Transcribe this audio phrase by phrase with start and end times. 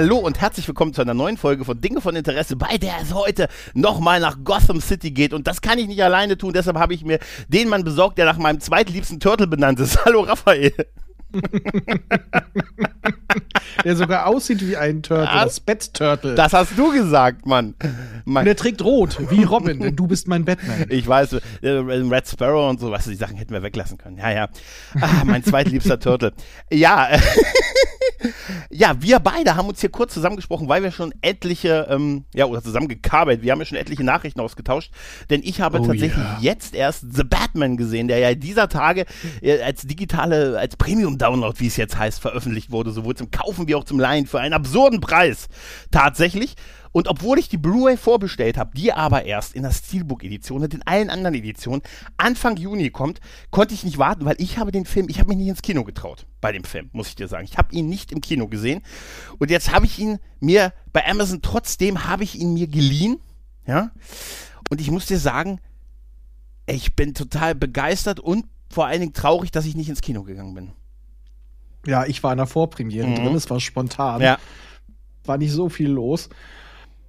[0.00, 3.12] Hallo und herzlich willkommen zu einer neuen Folge von Dinge von Interesse, bei der es
[3.12, 5.34] heute nochmal nach Gotham City geht.
[5.34, 8.24] Und das kann ich nicht alleine tun, deshalb habe ich mir den Mann besorgt, der
[8.24, 10.04] nach meinem zweitliebsten Turtle benannt ist.
[10.04, 10.72] Hallo Raphael.
[13.84, 16.36] der sogar aussieht wie ein Turtle, das, das Bat-Turtle.
[16.36, 17.74] Das hast du gesagt, Mann.
[18.24, 20.86] Mein und er trägt rot, wie Robin, denn du bist mein Batman.
[20.90, 24.16] Ich weiß, äh, Red Sparrow und so, was die Sachen hätten wir weglassen können.
[24.16, 24.48] Ja, ja.
[25.00, 26.34] Ah, mein zweitliebster Turtle.
[26.70, 27.08] Ja,
[28.70, 32.62] ja, wir beide haben uns hier kurz zusammengesprochen, weil wir schon etliche, ähm, ja, oder
[32.62, 34.92] zusammengekabelt, wir haben ja schon etliche Nachrichten ausgetauscht,
[35.30, 36.38] denn ich habe oh, tatsächlich yeah.
[36.40, 39.04] jetzt erst The Batman gesehen, der ja dieser Tage
[39.42, 43.74] äh, als digitale, als Premium-Download, wie es jetzt heißt, veröffentlicht wurde, sowohl zum Kaufen wie
[43.74, 45.48] auch zum Leihen für einen absurden Preis.
[45.90, 46.54] Tatsächlich.
[46.92, 50.86] Und obwohl ich die Blu-ray vorbestellt habe, die aber erst in der Steelbook-Edition und in
[50.86, 51.82] allen anderen Editionen
[52.16, 55.38] Anfang Juni kommt, konnte ich nicht warten, weil ich habe den Film, ich habe mich
[55.38, 57.44] nicht ins Kino getraut bei dem Film, muss ich dir sagen.
[57.44, 58.82] Ich habe ihn nicht im Kino gesehen
[59.38, 63.20] und jetzt habe ich ihn mir bei Amazon trotzdem habe ich ihn mir geliehen,
[63.66, 63.90] ja.
[64.70, 65.60] Und ich muss dir sagen,
[66.66, 70.54] ich bin total begeistert und vor allen Dingen traurig, dass ich nicht ins Kino gegangen
[70.54, 70.72] bin.
[71.86, 73.14] Ja, ich war in der Vorpremiere mhm.
[73.16, 74.20] drin, es war spontan.
[74.20, 74.38] Ja.
[75.24, 76.28] War nicht so viel los.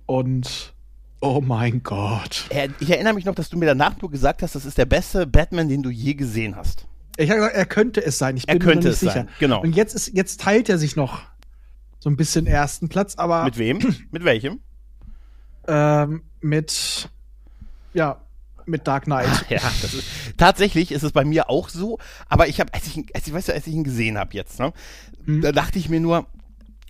[0.09, 0.73] Und
[1.19, 2.49] oh mein Gott.
[2.79, 5.27] Ich erinnere mich noch, dass du mir danach nur gesagt hast, das ist der beste
[5.27, 6.87] Batman, den du je gesehen hast.
[7.17, 8.35] Ich habe gesagt, er könnte es sein.
[8.35, 9.13] Ich bin er könnte mir nicht es sicher.
[9.13, 9.29] Sein.
[9.37, 9.61] Genau.
[9.61, 11.21] Und jetzt ist, jetzt teilt er sich noch
[11.99, 13.43] so ein bisschen ersten Platz, aber.
[13.43, 13.77] Mit wem?
[14.11, 14.61] mit welchem?
[15.67, 17.07] Ähm, mit,
[17.93, 18.19] ja,
[18.65, 19.27] mit Dark Knight.
[19.29, 20.03] Ach, ja, ist,
[20.37, 23.49] tatsächlich ist es bei mir auch so, aber ich habe, als ich, als ich, weißt
[23.49, 24.73] du, als ich ihn gesehen habe jetzt, ne,
[25.25, 25.41] hm.
[25.41, 26.25] da dachte ich mir nur,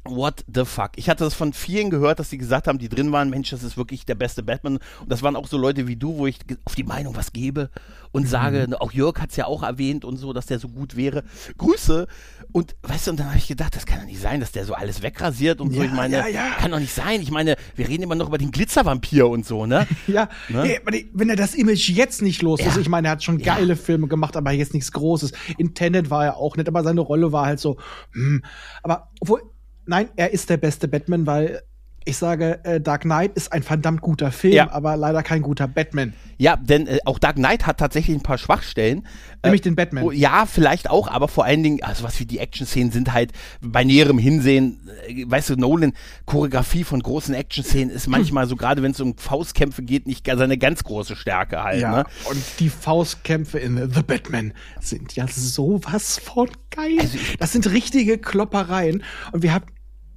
[0.09, 0.91] What the fuck?
[0.95, 3.63] Ich hatte das von vielen gehört, dass sie gesagt haben, die drin waren, Mensch, das
[3.63, 4.77] ist wirklich der beste Batman.
[5.01, 7.69] Und das waren auch so Leute wie du, wo ich auf die Meinung was gebe
[8.11, 8.27] und mhm.
[8.27, 11.23] sage, auch Jörg hat es ja auch erwähnt und so, dass der so gut wäre.
[11.57, 12.07] Grüße.
[12.51, 14.65] Und weißt du, und dann habe ich gedacht, das kann doch nicht sein, dass der
[14.65, 15.83] so alles wegrasiert und ja, so.
[15.83, 16.49] Ich meine, ja, ja.
[16.59, 17.21] kann doch nicht sein.
[17.21, 19.87] Ich meine, wir reden immer noch über den Glitzervampir und so, ne?
[20.07, 20.79] ja, ne?
[20.81, 23.75] Ey, wenn er das Image jetzt nicht los ist, ich meine, er hat schon geile
[23.75, 25.31] Filme gemacht, aber jetzt nichts Großes.
[25.57, 27.77] In Tenet war er auch nicht, aber seine Rolle war halt so,
[28.13, 28.43] hm.
[28.81, 29.41] Aber obwohl,
[29.89, 31.61] nein, er ist der beste Batman, weil
[32.05, 34.71] ich sage, äh, Dark Knight ist ein verdammt guter Film, ja.
[34.71, 36.13] aber leider kein guter Batman.
[36.37, 39.05] Ja, denn äh, auch Dark Knight hat tatsächlich ein paar Schwachstellen.
[39.43, 40.03] Nämlich äh, den Batman.
[40.03, 43.33] Oh, ja, vielleicht auch, aber vor allen Dingen, also was wie die Action-Szenen sind halt
[43.61, 45.93] bei näherem Hinsehen, äh, weißt du, Nolan,
[46.25, 50.57] Choreografie von großen Action-Szenen ist manchmal so, gerade wenn es um Faustkämpfe geht, nicht seine
[50.57, 51.81] ganz große Stärke halt.
[51.81, 52.05] Ja, ne?
[52.29, 56.97] und die Faustkämpfe in The Batman sind ja sowas von geil.
[56.99, 59.03] Also das sind richtige Kloppereien.
[59.31, 59.65] Und wir haben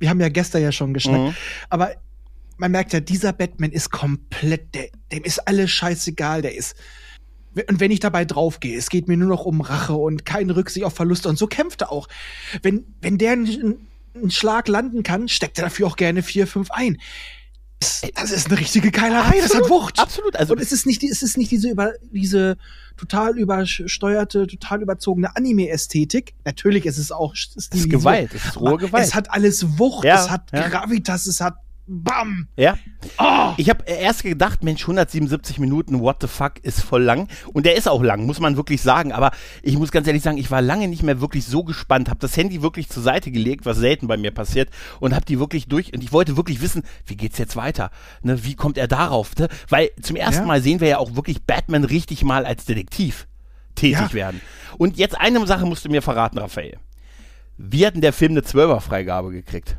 [0.02, 1.30] wir haben ja gestern ja schon geschnackt.
[1.30, 1.34] Mhm.
[1.70, 1.94] Aber
[2.58, 6.76] man merkt ja, dieser Batman ist komplett, der, dem ist alles scheißegal, der ist.
[7.68, 10.84] Und wenn ich dabei draufgehe, es geht mir nur noch um Rache und keine Rücksicht
[10.84, 12.08] auf Verluste und so kämpft er auch.
[12.62, 16.70] Wenn, wenn der einen, einen Schlag landen kann, steckt er dafür auch gerne vier, fünf
[16.72, 16.98] ein.
[17.78, 19.98] Das ist eine richtige Keilerei, absolut, das hat Wucht.
[20.00, 20.36] Absolut.
[20.36, 22.56] Also und es ist nicht, es ist nicht diese über, diese
[22.96, 26.34] total übersteuerte, total überzogene Anime-Ästhetik.
[26.44, 29.04] Natürlich ist es auch Es ist Gewalt, es ist rohe Gewalt.
[29.04, 30.68] Es hat alles Wucht, ja, es hat ja.
[30.68, 31.56] Gravitas, es hat
[31.86, 32.46] Bam!
[32.56, 32.78] Ja.
[33.18, 33.54] Oh.
[33.56, 37.28] Ich habe erst gedacht, Mensch, 177 Minuten, what the fuck, ist voll lang.
[37.52, 39.12] Und der ist auch lang, muss man wirklich sagen.
[39.12, 39.32] Aber
[39.62, 42.36] ich muss ganz ehrlich sagen, ich war lange nicht mehr wirklich so gespannt, habe das
[42.36, 45.92] Handy wirklich zur Seite gelegt, was selten bei mir passiert, und habe die wirklich durch.
[45.92, 47.90] Und ich wollte wirklich wissen, wie geht's jetzt weiter?
[48.22, 49.36] Ne, wie kommt er darauf?
[49.36, 49.48] Ne?
[49.68, 50.46] Weil zum ersten ja.
[50.46, 53.26] Mal sehen wir ja auch wirklich Batman richtig mal als Detektiv
[53.74, 54.12] tätig ja.
[54.12, 54.40] werden.
[54.78, 56.78] Und jetzt eine Sache musst du mir verraten, Raphael.
[57.58, 59.76] Wie hat denn der Film eine Zwölferfreigabe gekriegt?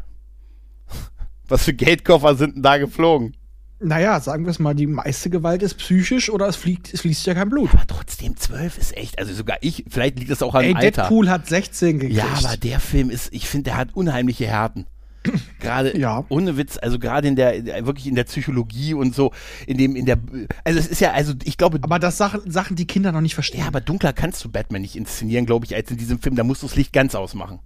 [1.47, 3.35] Was für Geldkoffer sind denn da geflogen?
[3.79, 7.25] Naja, sagen wir es mal, die meiste Gewalt ist psychisch oder es, fliegt, es fließt
[7.25, 7.69] ja kein Blut.
[7.73, 11.01] Aber trotzdem, 12 ist echt, also sogar ich, vielleicht liegt das auch an Ey, Alter.
[11.01, 12.17] Deadpool hat 16 gekriegt.
[12.17, 14.85] Ja, aber der Film ist, ich finde, der hat unheimliche Härten.
[15.59, 16.25] Gerade ja.
[16.29, 19.31] ohne Witz, also gerade in der wirklich in der Psychologie und so,
[19.65, 20.17] in dem in der
[20.63, 23.33] also es ist ja also ich glaube aber das Sachen Sachen die Kinder noch nicht
[23.33, 23.61] verstehen.
[23.61, 26.43] Ja, aber dunkler kannst du Batman nicht inszenieren, glaube ich, als in diesem Film, da
[26.43, 27.59] musst du das Licht ganz ausmachen.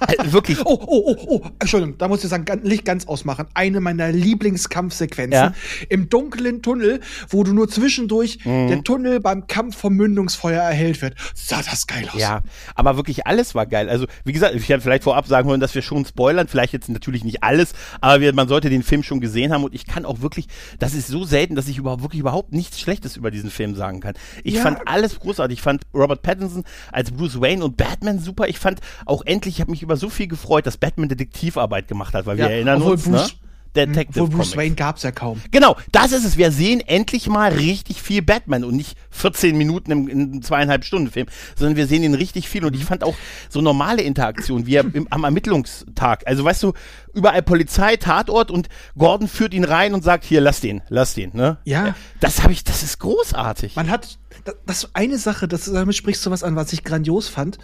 [0.00, 0.64] also, wirklich.
[0.64, 3.46] Oh, oh, oh, oh, Entschuldigung, da muss ich sagen, Licht ganz ausmachen.
[3.54, 5.54] Eine meiner Lieblingskampfsequenzen ja?
[5.88, 8.68] im dunklen Tunnel, wo du nur zwischendurch mhm.
[8.68, 11.14] der Tunnel beim Kampf vom Mündungsfeuer erhellt wird.
[11.34, 12.20] Sah das geil aus.
[12.20, 12.42] Ja,
[12.74, 13.88] aber wirklich alles war geil.
[13.88, 16.88] Also, wie gesagt, ich hätte vielleicht vorab sagen wollen, dass wir schon spoilern Vielleicht jetzt
[16.88, 20.04] natürlich nicht alles, aber wir, man sollte den Film schon gesehen haben und ich kann
[20.04, 20.46] auch wirklich,
[20.78, 24.00] das ist so selten, dass ich überhaupt wirklich überhaupt nichts Schlechtes über diesen Film sagen
[24.00, 24.14] kann.
[24.44, 24.62] Ich ja.
[24.62, 25.58] fand alles großartig.
[25.58, 28.48] Ich fand Robert Pattinson als Bruce Wayne und Batman super.
[28.48, 32.14] Ich fand auch endlich, ich habe mich über so viel gefreut, dass Batman Detektivarbeit gemacht
[32.14, 33.18] hat, weil wir erinnern uns, ne?
[33.18, 33.45] Bruce, ne?
[33.76, 34.56] Detective Wo Bruce Comics.
[34.56, 35.40] Wayne gab es ja kaum.
[35.50, 36.36] Genau, das ist es.
[36.36, 41.10] Wir sehen endlich mal richtig viel Batman und nicht 14 Minuten im, im zweieinhalb Stunden
[41.10, 41.26] Film,
[41.56, 42.64] sondern wir sehen ihn richtig viel.
[42.64, 43.14] Und ich fand auch
[43.48, 46.24] so normale Interaktion, wie er im, am Ermittlungstag.
[46.26, 46.72] Also weißt du,
[47.14, 51.30] überall Polizei, Tatort und Gordon führt ihn rein und sagt, hier, lass den, lass den.
[51.34, 51.58] Ne?
[51.64, 51.94] Ja.
[52.20, 53.76] Das habe ich, das ist großartig.
[53.76, 57.28] Man hat, das, das eine Sache, das, damit sprichst du was an, was ich grandios
[57.28, 57.58] fand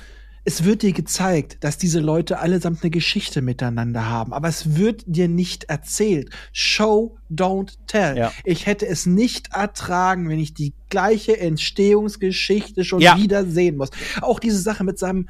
[0.44, 5.04] es wird dir gezeigt, dass diese Leute allesamt eine Geschichte miteinander haben, aber es wird
[5.06, 6.30] dir nicht erzählt.
[6.52, 8.16] Show, don't tell.
[8.16, 8.32] Ja.
[8.44, 13.16] Ich hätte es nicht ertragen, wenn ich die gleiche Entstehungsgeschichte schon ja.
[13.16, 13.90] wieder sehen muss.
[14.20, 15.28] Auch diese Sache mit seinem,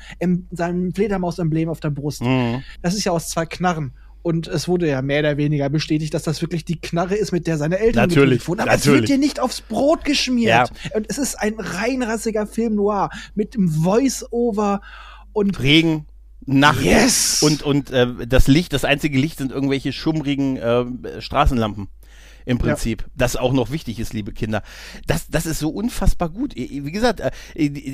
[0.50, 2.22] seinem Fledermaus-Emblem auf der Brust.
[2.22, 2.62] Mhm.
[2.80, 3.92] Das ist ja aus zwei Knarren.
[4.22, 7.46] Und es wurde ja mehr oder weniger bestätigt, dass das wirklich die Knarre ist, mit
[7.46, 8.60] der seine Eltern natürlich wurden.
[8.60, 9.02] Aber natürlich.
[9.02, 10.48] es wird dir nicht aufs Brot geschmiert.
[10.48, 10.96] Ja.
[10.96, 14.80] Und es ist ein reinrassiger Film noir mit dem Voice-Over
[15.32, 16.06] und Regen.
[16.44, 17.40] Nacht yes!
[17.42, 21.86] und und äh, das Licht, das einzige Licht sind irgendwelche schummrigen äh, Straßenlampen
[22.44, 23.02] im Prinzip.
[23.02, 23.08] Ja.
[23.16, 24.62] Das auch noch wichtig ist, liebe Kinder.
[25.06, 26.54] Das, das ist so unfassbar gut.
[26.54, 27.30] Wie gesagt, äh,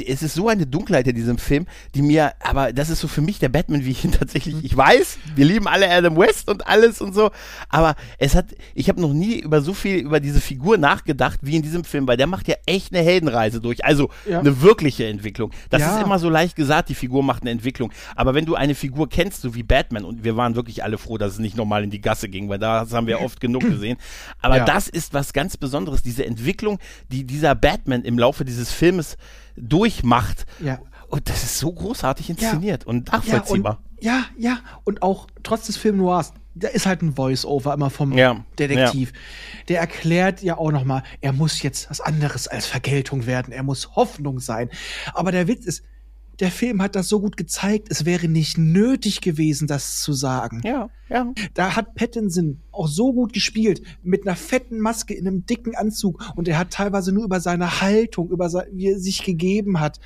[0.07, 3.21] es ist so eine Dunkelheit in diesem Film, die mir, aber das ist so für
[3.21, 6.67] mich der Batman, wie ich ihn tatsächlich, ich weiß, wir lieben alle Adam West und
[6.67, 7.31] alles und so,
[7.69, 11.57] aber es hat, ich habe noch nie über so viel über diese Figur nachgedacht wie
[11.57, 14.41] in diesem Film, weil der macht ja echt eine Heldenreise durch, also ja.
[14.41, 15.53] eine wirkliche Entwicklung.
[15.71, 15.97] Das ja.
[15.97, 19.09] ist immer so leicht gesagt, die Figur macht eine Entwicklung, aber wenn du eine Figur
[19.09, 21.91] kennst, so wie Batman, und wir waren wirklich alle froh, dass es nicht nochmal in
[21.91, 23.99] die Gasse ging, weil das haben wir oft genug gesehen,
[24.41, 24.65] aber ja.
[24.65, 29.17] das ist was ganz Besonderes, diese Entwicklung, die dieser Batman im Laufe dieses Filmes
[29.57, 30.47] durchmacht.
[30.61, 30.81] Ja.
[31.09, 32.89] Und das ist so großartig inszeniert ja.
[32.89, 33.83] und nachvollziehbar.
[34.01, 37.75] Ja, und, ja, ja, und auch trotz des Film Noirs, da ist halt ein Voice-Over
[37.75, 39.13] immer vom ja, Detektiv.
[39.69, 43.53] Der erklärt ja auch noch mal, er muss jetzt was anderes als Vergeltung werden.
[43.53, 44.69] Er muss Hoffnung sein.
[45.15, 45.85] Aber der Witz ist,
[46.41, 50.61] der Film hat das so gut gezeigt, es wäre nicht nötig gewesen, das zu sagen.
[50.65, 51.33] Ja, ja.
[51.55, 56.23] Da hat Pattinson auch so gut gespielt, mit einer fetten Maske in einem dicken Anzug
[56.37, 59.99] und er hat teilweise nur über seine Haltung, über sein, wie er sich gegeben hat,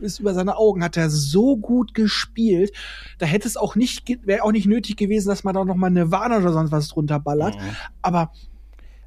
[0.00, 2.72] bis über seine Augen hat er so gut gespielt.
[3.18, 5.86] Da hätte es auch nicht, wäre auch nicht nötig gewesen, dass man da noch mal
[5.86, 7.54] eine Warne oder sonst was drunter ballert.
[7.54, 7.76] Mhm.
[8.02, 8.32] Aber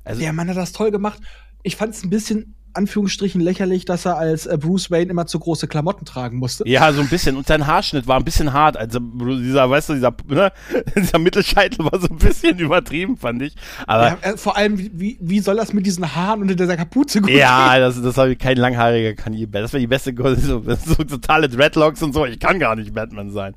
[0.06, 1.20] also, der Mann hat das toll gemacht.
[1.62, 5.38] Ich fand es ein bisschen Anführungsstrichen lächerlich, dass er als äh, Bruce Wayne immer zu
[5.40, 6.64] große Klamotten tragen musste.
[6.68, 7.36] Ja, so ein bisschen.
[7.36, 8.78] Und sein Haarschnitt war ein bisschen hart.
[8.78, 10.52] Also dieser, weißt du, dieser, ne,
[10.96, 13.56] dieser Mittelscheitel war so ein bisschen übertrieben, fand ich.
[13.86, 17.22] Aber ja, äh, vor allem, wie, wie soll das mit diesen Haaren unter dieser Kapuze
[17.22, 17.82] gut Ja, gehen?
[17.82, 21.50] das, das habe ich kein langhaariger kann je, Das wäre die beste, so, so totale
[21.50, 22.26] Dreadlocks und so.
[22.26, 23.54] Ich kann gar nicht Batman sein.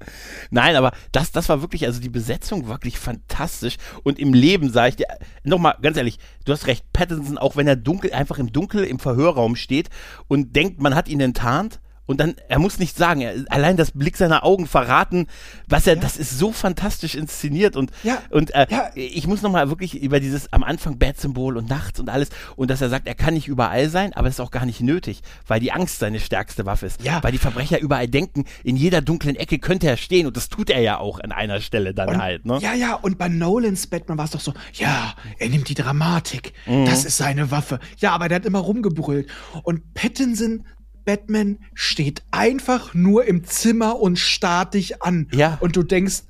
[0.50, 3.76] Nein, aber das, das war wirklich, also die Besetzung wirklich fantastisch.
[4.02, 5.06] Und im Leben sage ich dir,
[5.44, 8.98] nochmal, ganz ehrlich, du hast recht, Pattinson, auch wenn er dunkel, einfach im Dunkel, im
[9.14, 9.90] Verhörraum steht
[10.28, 11.80] und denkt, man hat ihn enttarnt.
[12.04, 13.20] Und dann, er muss nichts sagen.
[13.20, 15.28] Er, allein das Blick seiner Augen verraten,
[15.68, 16.00] was er, ja.
[16.00, 17.76] das ist so fantastisch inszeniert.
[17.76, 18.18] Und, ja.
[18.30, 18.90] und äh, ja.
[18.94, 22.30] ich muss nochmal wirklich über dieses am Anfang Bad-Symbol und nachts und alles.
[22.56, 24.80] Und dass er sagt, er kann nicht überall sein, aber es ist auch gar nicht
[24.80, 27.02] nötig, weil die Angst seine stärkste Waffe ist.
[27.02, 27.22] Ja.
[27.22, 30.26] Weil die Verbrecher überall denken, in jeder dunklen Ecke könnte er stehen.
[30.26, 32.44] Und das tut er ja auch an einer Stelle dann und, halt.
[32.44, 32.58] Ne?
[32.60, 32.94] Ja, ja.
[32.94, 36.52] Und bei Nolans Batman war es doch so, ja, er nimmt die Dramatik.
[36.66, 36.84] Mhm.
[36.84, 37.78] Das ist seine Waffe.
[37.98, 39.30] Ja, aber der hat immer rumgebrüllt.
[39.62, 40.64] Und Pattinson
[41.04, 45.28] Batman steht einfach nur im Zimmer und starrt dich an.
[45.32, 45.58] Ja.
[45.60, 46.22] Und du denkst,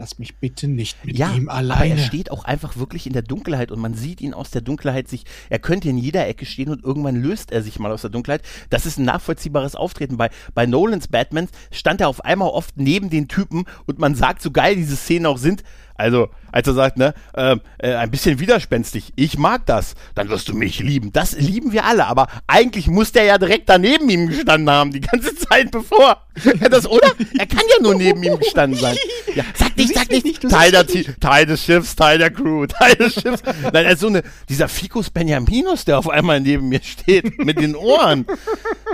[0.00, 1.74] lass mich bitte nicht mit ja, ihm alleine.
[1.74, 4.62] Aber er steht auch einfach wirklich in der Dunkelheit und man sieht ihn aus der
[4.62, 8.00] Dunkelheit sich, er könnte in jeder Ecke stehen und irgendwann löst er sich mal aus
[8.00, 8.42] der Dunkelheit.
[8.70, 10.16] Das ist ein nachvollziehbares Auftreten.
[10.16, 14.40] Bei, bei Nolans Batman stand er auf einmal oft neben den Typen und man sagt,
[14.40, 15.62] so geil diese Szenen auch sind,
[16.00, 20.48] also, als er sagt, ne, äh, äh, ein bisschen widerspenstig, ich mag das, dann wirst
[20.48, 21.12] du mich lieben.
[21.12, 25.00] Das lieben wir alle, aber eigentlich muss der ja direkt daneben ihm gestanden haben, die
[25.00, 26.24] ganze Zeit bevor.
[26.42, 27.08] Ja, das, oder?
[27.38, 28.96] Er kann ja nur neben ihm gestanden sein.
[29.34, 30.86] Ja, sag nicht, sag nicht, nicht Teil, der,
[31.20, 33.42] Teil des Schiffs, Teil der Crew, Teil des Schiffs.
[33.44, 37.60] Nein, er ist so eine, dieser Ficus Benjaminus, der auf einmal neben mir steht, mit
[37.60, 38.26] den Ohren.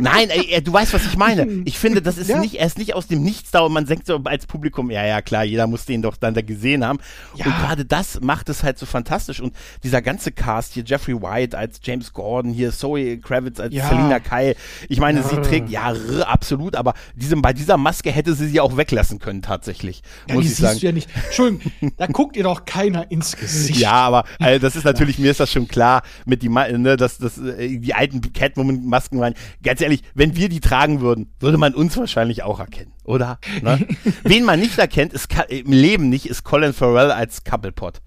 [0.01, 1.63] Nein, ey, du weißt, was ich meine.
[1.65, 2.41] Ich finde, das ist ja.
[2.41, 5.07] nicht, er ist nicht aus dem Nichts da und man denkt so als Publikum, ja,
[5.07, 6.96] ja, klar, jeder muss den doch dann da gesehen haben.
[7.35, 7.47] Ja.
[7.47, 9.41] Und gerade das macht es halt so fantastisch.
[9.41, 13.89] Und dieser ganze Cast hier, Jeffrey White als James Gordon, hier Zoe Kravitz als ja.
[13.89, 14.55] Selina Kyle.
[14.89, 15.29] Ich meine, ja.
[15.29, 15.95] sie trägt, ja,
[16.27, 20.03] absolut, aber diesem, bei dieser Maske hätte sie sie auch weglassen können, tatsächlich.
[20.31, 20.79] Muss ich sagen.
[20.81, 21.09] Ja nicht.
[21.27, 23.79] Entschuldigung, da guckt ihr doch keiner ins Gesicht.
[23.81, 27.19] Ja, aber also das ist natürlich, mir ist das schon klar, mit die, ne, dass,
[27.19, 29.35] dass, äh, die alten Catwoman-Masken waren.
[29.63, 33.39] Ganz ehrlich, wenn wir die tragen würden, würde man uns wahrscheinlich auch erkennen, oder?
[33.63, 33.87] Ne?
[34.25, 38.01] Wen man nicht erkennt, ist im Leben nicht, ist Colin Farrell als Couplepot.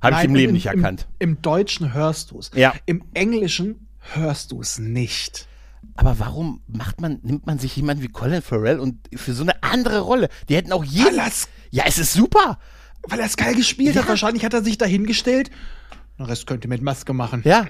[0.00, 1.06] Habe ich im Leben im, nicht erkannt.
[1.18, 2.50] Im, Im, Deutschen hörst du es.
[2.54, 2.74] Ja.
[2.86, 5.46] Im Englischen hörst du es nicht.
[5.94, 9.62] Aber warum macht man, nimmt man sich jemanden wie Colin Farrell und für so eine
[9.62, 10.28] andere Rolle?
[10.48, 11.20] Die hätten auch jeden.
[11.70, 12.58] Ja, es ist super.
[13.08, 14.02] Weil er es geil gespielt ja.
[14.02, 14.08] hat.
[14.08, 15.50] Wahrscheinlich hat er sich dahingestellt.
[16.18, 17.42] Den Rest könnt ihr mit Maske machen.
[17.44, 17.66] Ja.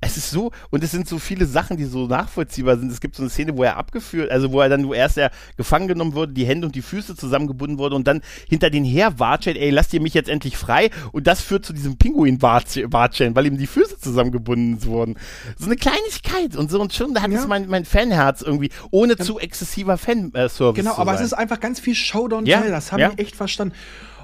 [0.00, 2.92] Es ist so, und es sind so viele Sachen, die so nachvollziehbar sind.
[2.92, 5.32] Es gibt so eine Szene, wo er abgeführt, also wo er dann, wo erst er
[5.56, 9.18] gefangen genommen wurde, die Hände und die Füße zusammengebunden wurde und dann hinter den her
[9.18, 10.90] watschelt, ey, lasst ihr mich jetzt endlich frei.
[11.10, 15.16] Und das führt zu diesem Pinguin-Watscheln, weil ihm die Füße zusammengebunden wurden.
[15.58, 17.40] So eine Kleinigkeit und so und schon, da hat ja.
[17.40, 19.24] es mein, mein Fanherz irgendwie, ohne ja.
[19.24, 21.24] zu exzessiver Fanservice Genau, aber sein.
[21.24, 22.60] es ist einfach ganz viel Showdown ja.
[22.60, 23.74] das habe ich echt verstanden.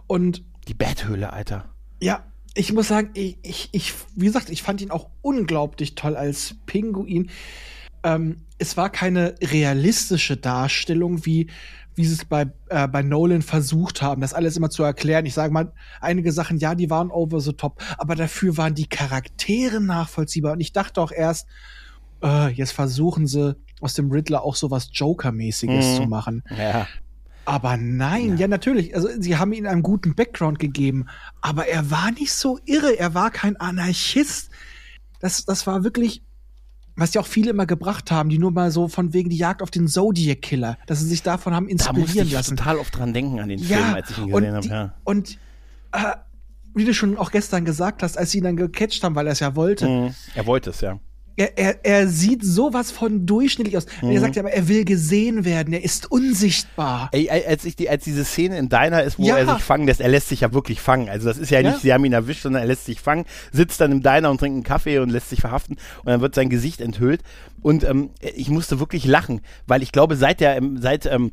[0.07, 1.65] Und die Betthöhle, Alter.
[2.01, 2.23] Ja,
[2.55, 6.57] ich muss sagen, ich, ich, ich, wie gesagt, ich fand ihn auch unglaublich toll als
[6.67, 7.31] Pinguin.
[8.05, 11.51] Ähm, es war keine realistische Darstellung, wie,
[11.97, 15.27] wie sie es bei, äh, bei Nolan versucht haben, das alles immer zu erklären.
[15.27, 18.89] Ich sage mal, einige Sachen, ja, die waren over the top, aber dafür waren die
[18.89, 20.53] Charaktere nachvollziehbar.
[20.53, 21.49] Und ich dachte auch erst,
[22.23, 25.97] äh, jetzt versuchen sie aus dem Riddler auch so was Joker-mäßiges mhm.
[25.97, 26.43] zu machen.
[26.57, 26.87] Ja.
[27.45, 28.41] Aber nein, ja.
[28.41, 28.49] ja.
[28.49, 28.95] natürlich.
[28.95, 31.07] Also sie haben ihm einen guten Background gegeben,
[31.41, 32.99] aber er war nicht so irre.
[32.99, 34.51] Er war kein Anarchist.
[35.21, 36.23] Das, das war wirklich,
[36.97, 39.63] was ja auch viele immer gebracht haben, die nur mal so von wegen die Jagd
[39.63, 42.57] auf den Zodiac Killer, dass sie sich davon haben inspirieren da ich lassen.
[42.57, 44.67] total oft dran denken an den ja, Film, als ich ihn gesehen habe.
[44.67, 44.95] Ja.
[45.05, 45.39] Und
[45.93, 46.17] äh,
[46.75, 49.33] wie du schon auch gestern gesagt hast, als sie ihn dann gecatcht haben, weil er
[49.33, 49.89] es ja wollte.
[49.89, 50.15] Mhm.
[50.35, 50.99] Er wollte es, ja
[51.37, 53.87] er, er, er sieht sowas von durchschnittlich aus.
[54.03, 54.11] Mhm.
[54.11, 57.09] Er sagt ja aber, er will gesehen werden, er ist unsichtbar.
[57.13, 59.37] Ey, als, ich die, als diese Szene in Diner ist, wo ja.
[59.37, 61.09] er sich fangen lässt, er lässt sich ja wirklich fangen.
[61.09, 63.25] Also das ist ja, ja nicht, sie haben ihn erwischt, sondern er lässt sich fangen,
[63.53, 66.35] sitzt dann im Diner und trinkt einen Kaffee und lässt sich verhaften und dann wird
[66.35, 67.23] sein Gesicht enthüllt.
[67.63, 71.33] Und ähm, ich musste wirklich lachen, weil ich glaube, seit der, seit ähm,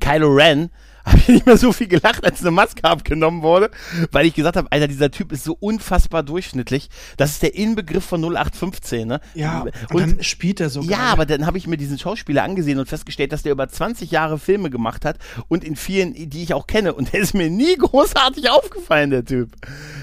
[0.00, 0.70] Kylo Ren
[1.04, 3.70] habe ich nicht mehr so viel gelacht, als eine Maske abgenommen wurde,
[4.10, 6.88] weil ich gesagt habe, Alter, dieser Typ ist so unfassbar durchschnittlich.
[7.16, 9.20] Das ist der Inbegriff von 0815, ne?
[9.34, 10.82] Ja, und, dann spielt er so.
[10.82, 14.10] Ja, aber dann habe ich mir diesen Schauspieler angesehen und festgestellt, dass der über 20
[14.10, 15.18] Jahre Filme gemacht hat
[15.48, 16.94] und in vielen, die ich auch kenne.
[16.94, 19.50] Und der ist mir nie großartig aufgefallen, der Typ.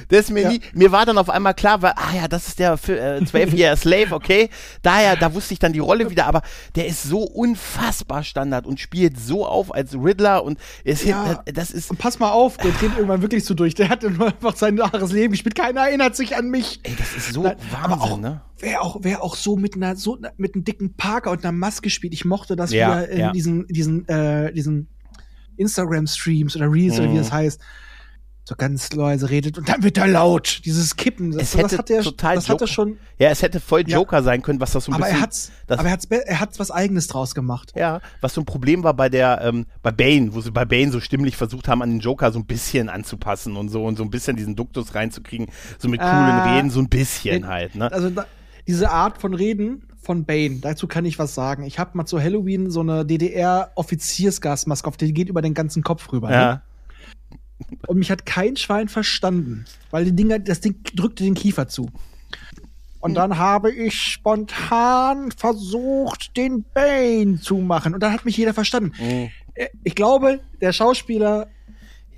[0.10, 0.50] Der ist mir ja.
[0.50, 3.54] nie, mir war dann auf einmal klar, weil, ah ja, das ist der äh, 12
[3.54, 4.50] Year Slave, okay.
[4.82, 6.42] Daher, da wusste ich dann die Rolle wieder, aber
[6.76, 11.72] der ist so unfassbar Standard und spielt so auf als Riddler und es, ja, das
[11.72, 11.92] ist.
[11.92, 13.76] Und pass mal auf, der dreht irgendwann wirklich so durch.
[13.76, 15.56] Der hat nur einfach sein naches Leben gespielt.
[15.56, 16.80] Keiner erinnert sich an mich.
[16.84, 18.42] Ey, das ist so Nein, Wahnsinn, auch, ne?
[18.60, 21.90] Wer auch, wer auch so mit einer, so mit einem dicken Parker und einer Maske
[21.90, 22.14] spielt.
[22.14, 23.32] Ich mochte das ja, wieder in ja.
[23.32, 24.88] diesen, diesen, äh, diesen
[25.58, 27.00] Instagram-Streams oder Reels mhm.
[27.00, 27.20] oder wie mhm.
[27.20, 27.62] das heißt
[28.50, 30.62] so ganz leise redet und dann wird er laut.
[30.66, 32.98] Dieses Kippen, das, es hätte das hat er, total das hat er schon.
[33.20, 34.24] Ja, es hätte voll Joker ja.
[34.24, 35.20] sein können, was das so ein aber bisschen.
[35.20, 37.74] Er hat's, aber er hat's, er hat was Eigenes draus gemacht.
[37.76, 40.92] Ja, was so ein Problem war bei der, ähm, bei Bane, wo sie bei Bane
[40.92, 44.04] so stimmlich versucht haben, an den Joker so ein bisschen anzupassen und so und so
[44.04, 47.92] ein bisschen diesen Duktus reinzukriegen, so mit coolen äh, Reden, so ein bisschen halt, ne?
[47.92, 48.26] Also da,
[48.68, 51.64] diese Art von Reden von Bane, dazu kann ich was sagen.
[51.64, 56.12] Ich habe mal zu Halloween so eine DDR-Offiziersgasmaske auf, die geht über den ganzen Kopf
[56.12, 56.32] rüber.
[56.32, 56.54] Ja.
[56.54, 56.62] Ne?
[57.88, 61.90] Und mich hat kein Schwein verstanden, weil die Dinger, das Ding drückte den Kiefer zu.
[63.02, 67.94] Und dann habe ich spontan versucht, den Bane zu machen.
[67.94, 68.92] Und dann hat mich jeder verstanden.
[69.00, 69.30] Mhm.
[69.84, 71.48] Ich glaube, der Schauspieler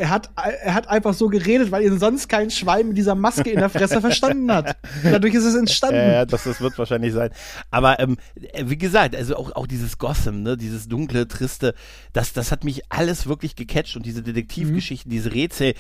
[0.02, 3.52] er hat, er hat einfach so geredet, weil ihn sonst kein Schwein mit dieser Maske
[3.52, 4.76] in der Fresse verstanden hat.
[5.04, 5.96] Dadurch ist es entstanden.
[5.98, 7.30] Ja, das, das wird wahrscheinlich sein.
[7.70, 8.18] Aber ähm,
[8.64, 11.76] wie gesagt, also auch, auch dieses Gotham, ne, dieses dunkle, triste,
[12.14, 15.14] das, das hat mich alles wirklich gecatcht und diese Detektivgeschichten, mhm.
[15.14, 15.76] diese Rätsel,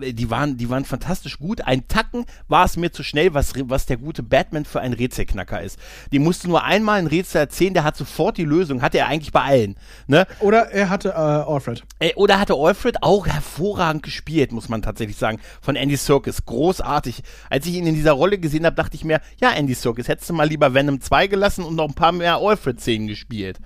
[0.00, 1.62] äh, die waren, die waren fantastisch gut.
[1.62, 5.60] Ein Tacken war es mir zu schnell, was, was der gute Batman für ein Rätselknacker
[5.60, 5.76] ist.
[6.12, 9.32] Die musste nur einmal ein Rätsel erzählen, der hat sofort die Lösung, hatte er eigentlich
[9.32, 9.74] bei allen.
[10.06, 10.24] Ne?
[10.38, 11.82] Oder er hatte äh, Alfred.
[11.98, 16.44] Äh, oder hatte Alfred auch hervorragend hervorragend gespielt, muss man tatsächlich sagen, von Andy Serkis.
[16.44, 17.22] Großartig.
[17.50, 20.30] Als ich ihn in dieser Rolle gesehen habe, dachte ich mir, ja, Andy Serkis, hättest
[20.30, 23.58] du mal lieber Venom 2 gelassen und noch ein paar mehr Alfred-Szenen gespielt.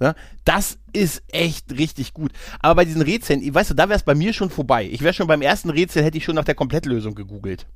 [0.00, 0.14] Ja,
[0.44, 2.32] das ist echt richtig gut.
[2.60, 4.88] Aber bei diesen Rätseln, weißt du, da wäre es bei mir schon vorbei.
[4.90, 7.66] Ich wäre schon beim ersten Rätsel, hätte ich schon nach der Komplettlösung gegoogelt.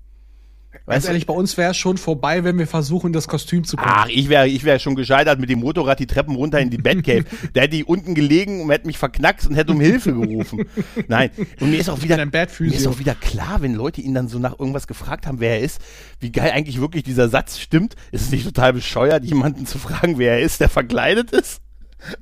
[0.87, 3.91] Ganz ehrlich, bei uns wäre es schon vorbei, wenn wir versuchen, das Kostüm zu kommen.
[3.91, 6.79] Ach, ich wäre ich wär schon gescheitert mit dem Motorrad die Treppen runter in die
[6.79, 7.25] Batcave.
[7.55, 10.67] Der hätte unten gelegen und hätte mich verknackt und hätte um Hilfe gerufen.
[11.09, 14.29] Nein, und mir ist auch wieder, mir ist auch wieder klar, wenn Leute ihn dann
[14.29, 15.81] so nach irgendwas gefragt haben, wer er ist,
[16.21, 17.95] wie geil eigentlich wirklich dieser Satz stimmt.
[18.11, 21.62] Ist es nicht total bescheuert, jemanden zu fragen, wer er ist, der verkleidet ist?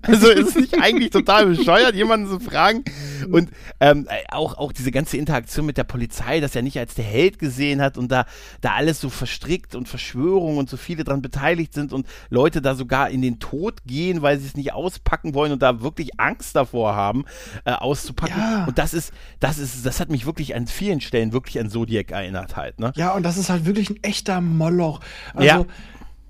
[0.03, 2.85] Also ist es nicht eigentlich total bescheuert, jemanden zu fragen?
[3.31, 7.05] Und ähm, auch, auch diese ganze Interaktion mit der Polizei, dass er nicht als der
[7.05, 8.27] Held gesehen hat und da,
[8.61, 12.75] da alles so verstrickt und Verschwörungen und so viele dran beteiligt sind und Leute da
[12.75, 16.57] sogar in den Tod gehen, weil sie es nicht auspacken wollen und da wirklich Angst
[16.57, 17.25] davor haben,
[17.65, 18.39] äh, auszupacken.
[18.39, 18.65] Ja.
[18.67, 22.11] Und das ist, das ist, das hat mich wirklich an vielen Stellen wirklich an Zodiac
[22.11, 22.93] erinnert halt, ne?
[22.97, 25.01] Ja, und das ist halt wirklich ein echter Moloch.
[25.35, 25.65] Also, ja.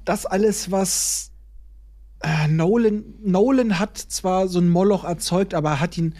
[0.04, 1.29] das alles, was
[2.22, 6.14] äh, Nolan, Nolan hat zwar so ein Moloch erzeugt, aber er hat ihn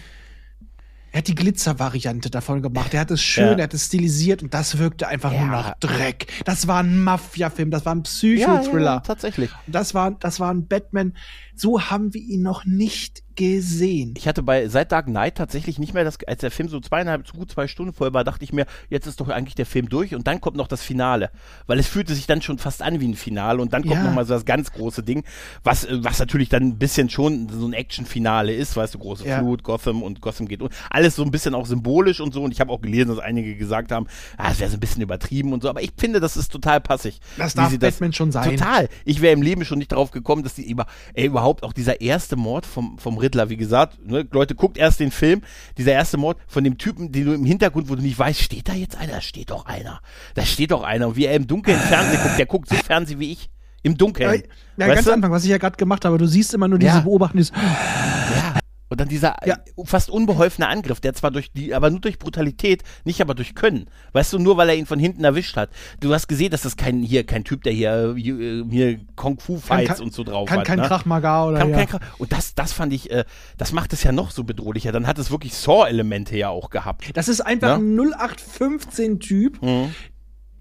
[1.13, 2.95] er hat die Glitzer-Variante davon gemacht.
[2.95, 3.57] Er hat es schön, ja.
[3.57, 5.41] er hat es stilisiert und das wirkte einfach ja.
[5.41, 6.29] nur nach Dreck.
[6.45, 8.85] Das war ein Mafia-Film, das war ein Psychothriller.
[8.85, 9.51] Ja, ja, tatsächlich.
[9.67, 11.15] Das war, das war ein Batman.
[11.57, 14.15] So haben wir ihn noch nicht gesehen.
[14.17, 17.31] Ich hatte bei seit Dark Knight tatsächlich nicht mehr das, als der Film so zweieinhalb,
[17.33, 20.15] gut zwei Stunden voll war, dachte ich mir, jetzt ist doch eigentlich der Film durch
[20.15, 21.31] und dann kommt noch das Finale.
[21.67, 24.03] Weil es fühlte sich dann schon fast an wie ein Finale und dann kommt ja.
[24.03, 25.25] nochmal so das ganz große Ding,
[25.63, 29.39] was, was natürlich dann ein bisschen schon so ein Action-Finale ist, weißt du, große ja.
[29.39, 32.53] Flut, Gotham und Gotham geht und alles so ein bisschen auch symbolisch und so und
[32.53, 34.07] ich habe auch gelesen, dass einige gesagt haben,
[34.37, 36.81] ah, es wäre so ein bisschen übertrieben und so, aber ich finde, das ist total
[36.81, 37.21] passig.
[37.37, 38.57] Das darf Batman das, schon sein.
[38.57, 38.89] Total.
[39.05, 42.01] Ich wäre im Leben schon nicht darauf gekommen, dass die über, ey, überhaupt auch dieser
[42.01, 45.43] erste Mord vom, vom Riddler, wie gesagt, ne, Leute, guckt erst den Film,
[45.79, 48.69] dieser erste Mord von dem Typen, den du im Hintergrund, wo du nicht weißt, steht
[48.69, 49.13] da jetzt einer?
[49.13, 50.01] Da steht doch einer.
[50.35, 51.09] Da steht doch einer.
[51.09, 53.51] Und wie er im Dunkeln Fernsehen guckt, der guckt so Fernsehen wie ich.
[53.83, 54.43] Im Dunkeln.
[54.77, 55.13] Ja, ja ganz du?
[55.13, 57.01] Anfang, was ich ja gerade gemacht habe, du siehst immer nur diese ja.
[57.01, 57.41] Beobachtung.
[57.41, 58.60] Ja.
[58.91, 59.57] Und dann dieser ja.
[59.85, 63.87] fast unbeholfene Angriff, der zwar durch die, aber nur durch Brutalität, nicht aber durch Können.
[64.13, 65.71] Weißt du, nur weil er ihn von hinten erwischt hat.
[66.01, 69.59] Du hast gesehen, dass das kein hier kein Typ, der hier äh, hier Kung Fu
[69.59, 70.67] Fights und so drauf kann hat.
[70.67, 70.87] Kein ne?
[70.89, 71.77] Krachmagar oder kann, ja.
[71.77, 73.25] kein Krach Und das das fand ich, äh,
[73.57, 74.91] das macht es ja noch so bedrohlicher.
[74.91, 77.17] Dann hat es wirklich Saw-Elemente ja auch gehabt.
[77.17, 78.03] Das ist einfach ne?
[78.03, 79.63] ein 0815 Typ.
[79.63, 79.95] Mhm.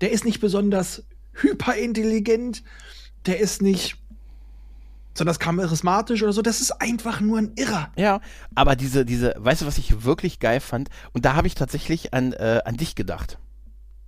[0.01, 2.63] Der ist nicht besonders hyperintelligent.
[3.25, 3.97] Der ist nicht
[5.19, 6.41] sondern das charismatisch oder so.
[6.41, 7.89] Das ist einfach nur ein Irrer.
[7.95, 8.21] Ja,
[8.55, 10.89] aber diese, diese, weißt du, was ich wirklich geil fand?
[11.13, 13.37] Und da habe ich tatsächlich an, äh, an dich gedacht.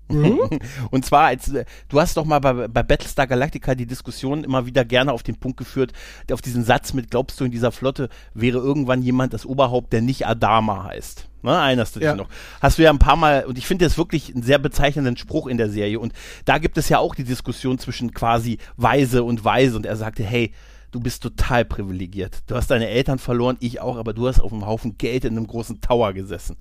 [0.10, 0.39] Mhm.
[0.91, 4.65] Und zwar, als äh, du hast doch mal bei, bei Battlestar Galactica die Diskussion immer
[4.65, 5.94] wieder gerne auf den Punkt geführt,
[6.32, 10.01] auf diesen Satz mit, glaubst du, in dieser Flotte wäre irgendwann jemand das Oberhaupt, der
[10.01, 11.27] nicht Adama heißt?
[11.44, 12.15] Ne, erinnerst du dich ja.
[12.15, 12.30] noch?
[12.62, 15.48] Hast du ja ein paar Mal, und ich finde das wirklich einen sehr bezeichnenden Spruch
[15.48, 16.00] in der Serie.
[16.00, 16.13] Und
[16.46, 19.75] da gibt es ja auch die Diskussion zwischen quasi Weise und Weise.
[19.75, 20.51] Und er sagte, hey,
[20.91, 22.39] du bist total privilegiert.
[22.48, 25.38] Du hast deine Eltern verloren, ich auch, aber du hast auf einem Haufen Geld in
[25.38, 26.58] einem großen Tower gesessen.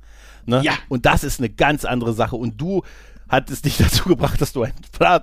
[0.46, 0.62] Ne?
[0.64, 0.72] Ja.
[0.88, 2.36] Und das ist eine ganz andere Sache.
[2.36, 2.82] Und du
[3.28, 4.74] hat es dich dazu gebracht, dass du einen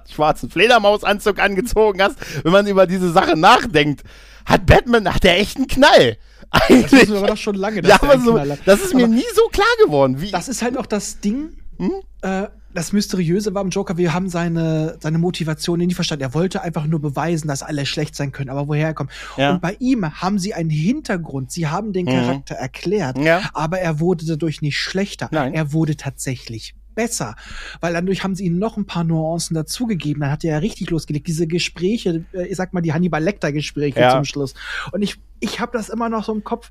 [0.09, 2.17] schwarzen Fledermausanzug angezogen hast.
[2.43, 4.03] Wenn man über diese Sache nachdenkt,
[4.45, 6.17] hat Batman, hat der echt einen Knall.
[6.49, 6.91] Eigentlich.
[6.91, 7.81] Das ist aber doch schon lange.
[7.83, 10.21] Ja, aber so, das ist mir nie so klar geworden.
[10.21, 11.57] Wie das ist halt auch das Ding.
[11.77, 11.91] Hm?
[12.21, 16.21] Äh, das Mysteriöse war im Joker, wir haben seine, seine Motivation nie verstanden.
[16.21, 19.09] Er wollte einfach nur beweisen, dass alle schlecht sein können, aber woher er kommt.
[19.35, 19.53] Ja.
[19.53, 21.51] Und bei ihm haben sie einen Hintergrund.
[21.51, 22.11] Sie haben den mhm.
[22.11, 23.41] Charakter erklärt, ja.
[23.55, 25.27] aber er wurde dadurch nicht schlechter.
[25.31, 25.55] Nein.
[25.55, 27.35] Er wurde tatsächlich besser,
[27.81, 30.21] weil dadurch haben sie ihm noch ein paar Nuancen dazugegeben.
[30.21, 31.25] Dann hat er ja richtig losgelegt.
[31.25, 34.11] Diese Gespräche, äh, ich sag mal die Hannibal Lecter Gespräche ja.
[34.11, 34.53] zum Schluss.
[34.91, 36.69] Und ich, ich habe das immer noch so im Kopf,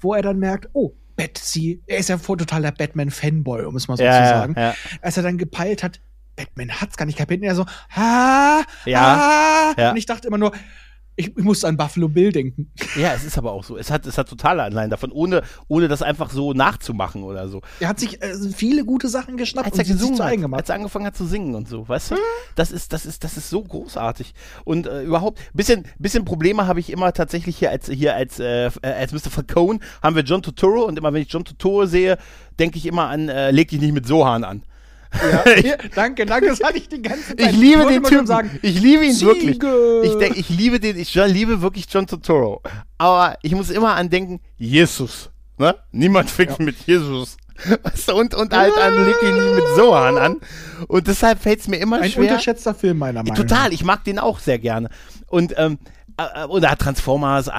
[0.00, 3.96] wo er dann merkt, oh, Betsy, er ist ja voll totaler Batman-Fanboy, um es mal
[3.96, 4.54] so ja, zu sagen.
[4.56, 4.74] Ja.
[5.00, 6.00] Als er dann gepeilt hat,
[6.36, 9.74] Batman hat's gar nicht kapiert, und er so, ha, ja, ha.
[9.76, 9.90] Ja.
[9.90, 10.52] Und ich dachte immer nur,
[11.16, 12.70] ich, ich musste an Buffalo Bill denken.
[12.96, 13.76] Ja, es ist aber auch so.
[13.76, 17.60] Es hat, es hat totale Anleihen davon, ohne, ohne das einfach so nachzumachen oder so.
[17.80, 20.60] Er hat sich äh, viele gute Sachen geschnappt als er gesungen hat, gemacht.
[20.60, 22.14] Als er angefangen hat zu singen und so, weißt du?
[22.14, 22.22] Hm.
[22.54, 24.32] Das ist, das ist, das ist so großartig.
[24.64, 28.70] Und äh, überhaupt, bisschen, bisschen Probleme habe ich immer tatsächlich hier als, hier als, äh,
[28.80, 29.30] als Mr.
[29.30, 32.16] Falcone haben wir John Totoro und immer wenn ich John Totoro sehe,
[32.58, 34.62] denke ich immer an, äh, leg dich nicht mit Sohan an.
[35.12, 37.50] Ja, hier, danke, danke, das hatte ich den ganzen Tag.
[37.50, 38.26] Ich liebe den Typen.
[38.26, 39.62] Sagen, ich liebe ihn Ziege.
[39.62, 40.32] wirklich.
[40.32, 42.62] Ich ich liebe den, ich liebe wirklich John Totoro.
[42.98, 45.30] Aber ich muss immer an denken, Jesus.
[45.58, 45.74] Ne?
[45.92, 46.64] Niemand fickt ja.
[46.64, 47.36] mit Jesus.
[48.12, 50.36] und, und halt an Licky mit Sohan an.
[50.88, 52.24] Und deshalb fällt es mir immer Ein schwer.
[52.24, 53.42] Ein unterschätzter Film meiner Meinung nach.
[53.42, 54.88] Total, ich mag den auch sehr gerne.
[55.28, 56.01] Und ähm, äh,
[56.48, 57.50] oder Transformers,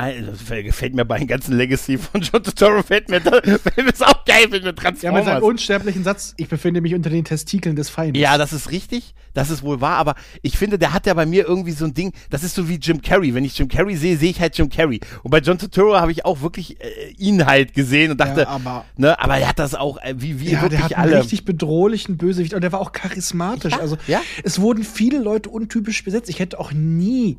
[0.50, 4.64] gefällt mir bei den ganzen Legacy von John Totoro, fällt mir das, auch geil mit
[4.64, 5.02] Transformers.
[5.02, 8.22] Ja, mit seinem unsterblichen Satz, ich befinde mich unter den Testikeln des Feindes.
[8.22, 11.26] Ja, das ist richtig, das ist wohl wahr, aber ich finde, der hat ja bei
[11.26, 13.34] mir irgendwie so ein Ding, das ist so wie Jim Carrey.
[13.34, 15.00] Wenn ich Jim Carrey sehe, sehe ich halt Jim Carrey.
[15.24, 18.48] Und bei John Totoro habe ich auch wirklich äh, ihn halt gesehen und dachte, ja,
[18.48, 21.12] aber, ne, aber er hat das auch, äh, wie, wie ja, wirklich der hat alle.
[21.14, 23.74] einen richtig bedrohlichen Bösewicht und der war auch charismatisch.
[23.74, 24.22] Ja, also, ja?
[24.44, 26.30] es wurden viele Leute untypisch besetzt.
[26.30, 27.38] Ich hätte auch nie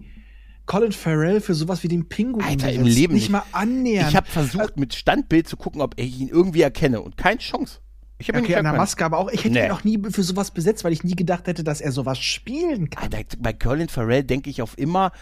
[0.67, 4.09] Colin Farrell für sowas wie den Pinguin Alter, im Leben nicht, nicht mal annähern.
[4.09, 7.81] Ich habe versucht, mit Standbild zu gucken, ob ich ihn irgendwie erkenne und keine Chance.
[8.19, 9.67] Ich habe okay, ihn an der Maske, aber auch ich hätte nee.
[9.67, 12.89] ihn auch nie für sowas besetzt, weil ich nie gedacht hätte, dass er sowas spielen
[12.89, 13.13] kann.
[13.13, 15.13] Alter, bei Colin Farrell denke ich auf immer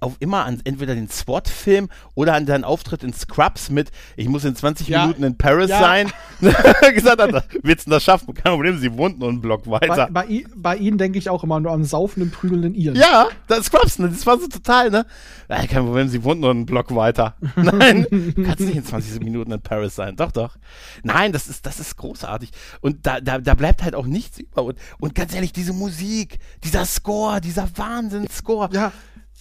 [0.00, 4.44] auf immer an entweder den SWAT-Film oder an seinen Auftritt in Scrubs mit, ich muss
[4.44, 5.02] in 20 ja.
[5.02, 5.80] Minuten in Paris ja.
[5.80, 6.12] sein.
[6.94, 8.34] gesagt hat, willst du das schaffen?
[8.34, 10.08] Kein Problem, sie wohnt nur einen Block weiter.
[10.10, 12.96] Bei, bei, bei ihnen denke ich auch immer nur an saufenden, prügelnden Iren.
[12.96, 14.08] Ja, das Scrubs, ne?
[14.08, 15.06] das war so total, ne?
[15.48, 17.34] Ja, kein Problem, sie wohnt nur einen Block weiter.
[17.56, 18.06] Nein,
[18.44, 20.16] kannst nicht in 20 Minuten in Paris sein.
[20.16, 20.56] Doch, doch.
[21.02, 22.50] Nein, das ist, das ist großartig.
[22.80, 24.62] Und da, da, da bleibt halt auch nichts über.
[24.64, 28.70] Und, und ganz ehrlich, diese Musik, dieser Score, dieser Wahnsinn-Score.
[28.72, 28.92] Ja.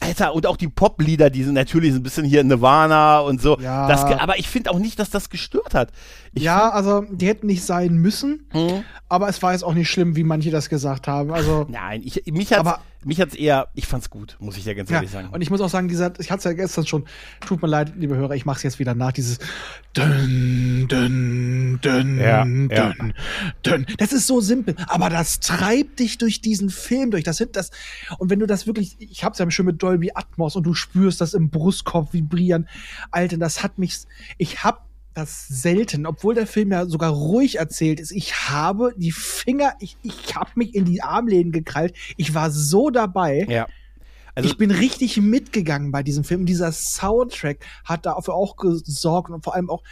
[0.03, 3.57] Alter, und auch die Pop-Lieder, die sind natürlich ein bisschen hier Nirvana und so.
[3.59, 3.87] Ja.
[3.87, 5.89] Das, aber ich finde auch nicht, dass das gestört hat.
[6.35, 8.83] Ich ja, also die hätten nicht sein müssen, Mhm.
[9.07, 11.31] aber es war jetzt auch nicht schlimm, wie manche das gesagt haben.
[11.31, 14.73] Also Nein, ich, mich hat's, Aber- mich hat's eher, ich fand's gut, muss ich ja
[14.73, 15.29] ganz ja, ehrlich sagen.
[15.31, 17.05] und ich muss auch sagen, dieser, ich hatte es ja gestern schon,
[17.45, 19.37] tut mir leid, liebe Hörer, ich mach's jetzt wieder nach, dieses
[19.95, 22.93] dünn, dünn, dünn, Ja, dünn, ja.
[23.65, 23.85] dünn.
[23.97, 27.23] Das ist so simpel, aber das treibt dich durch diesen Film durch.
[27.23, 27.69] Das sind das,
[28.17, 31.21] und wenn du das wirklich, ich hab's ja schon mit Dolby Atmos und du spürst
[31.21, 32.67] das im Brustkorb vibrieren.
[33.11, 33.99] Alter, das hat mich,
[34.37, 38.11] ich hab das selten, obwohl der Film ja sogar ruhig erzählt ist.
[38.11, 41.95] Ich habe die Finger, ich, ich habe mich in die Armlehnen gekrallt.
[42.17, 43.45] Ich war so dabei.
[43.49, 43.67] ja.
[44.35, 46.47] Also, ich bin richtig mitgegangen bei diesem Film.
[46.47, 49.83] Dieser Soundtrack hat dafür auch gesorgt und vor allem auch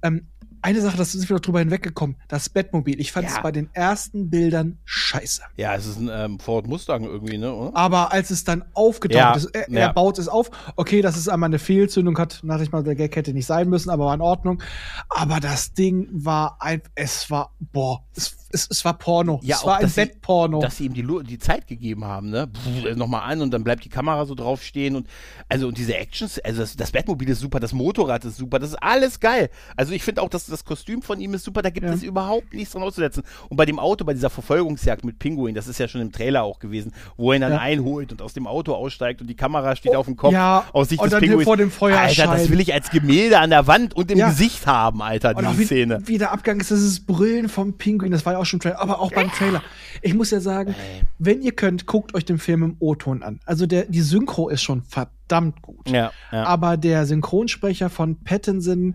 [0.00, 0.28] ähm,
[0.66, 2.98] eine Sache, das ist wieder drüber hinweggekommen, das Bettmobil.
[3.00, 3.36] Ich fand Ja.
[3.36, 5.42] es bei den ersten Bildern scheiße.
[5.56, 7.54] ja, es ist ein ähm, Ford Mustang irgendwie, ne?
[7.54, 7.76] Oder?
[7.76, 9.80] Aber als es dann aufgetaucht Ja, ist, er, ja.
[9.82, 10.50] er baut es auf.
[10.74, 13.68] Okay, das ist einmal eine Fehlzündung, hat, dachte ich mal, der Gag hätte nicht sein
[13.68, 14.60] müssen, aber war in Ordnung.
[15.08, 19.40] Aber das Ding war ein, es war, boah, es, es, es war Porno.
[19.42, 20.60] Ja, es auch, war ein dass sie- Bettporno.
[20.60, 22.48] dass sie ihm die, die Zeit gegeben haben, ne?
[22.96, 25.06] Nochmal an und dann bleibt die Kamera so drauf stehen und
[25.48, 28.70] also und diese Actions, also das, das Bettmobil ist super, das Motorrad ist super, das
[28.70, 29.50] ist alles geil.
[29.76, 31.92] Also ich finde auch, dass das Kostüm von ihm ist super, da gibt Ja.
[31.92, 33.22] es überhaupt nichts dran auszusetzen.
[33.48, 36.42] Und bei dem Auto, bei dieser Verfolgungsjagd mit Pinguin, das ist ja schon im Trailer
[36.42, 37.58] auch gewesen, wo er ihn dann Ja.
[37.58, 40.88] einholt und aus dem Auto aussteigt und die Kamera steht auf dem Kopf ja, aus
[40.88, 41.44] Sicht und des dann Pinguins.
[41.44, 42.28] vor dem Feuerschein.
[42.28, 44.28] Alter, das will ich als Gemälde an der Wand und im Ja.
[44.30, 46.02] Gesicht haben, Alter, Und diese auch wie, Szene.
[46.06, 48.80] wie der Abgang ist, das ist Brüllen vom Pinguin, das war ja auch schon Trailer,
[48.80, 49.62] aber auch beim Trailer.
[50.02, 51.02] Ich muss ja sagen, Ey.
[51.18, 53.40] wenn ihr könnt, guckt euch den Film im O-Ton an.
[53.44, 55.88] Also der, die Synchro ist schon verdammt gut.
[55.88, 56.44] Ja, ja.
[56.44, 58.94] Aber der Synchronsprecher von Pattinson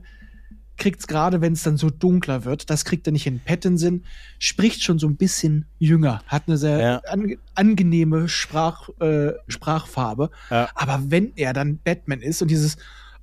[0.77, 2.69] kriegt's gerade, wenn es dann so dunkler wird.
[2.71, 3.39] Das kriegt er nicht hin.
[3.45, 4.03] Pattinson
[4.39, 7.01] spricht schon so ein bisschen jünger, hat eine sehr Ja.
[7.07, 10.31] ange angenehme Sprach, äh, Sprachfarbe.
[10.49, 12.77] Aber wenn er dann Batman ist und dieses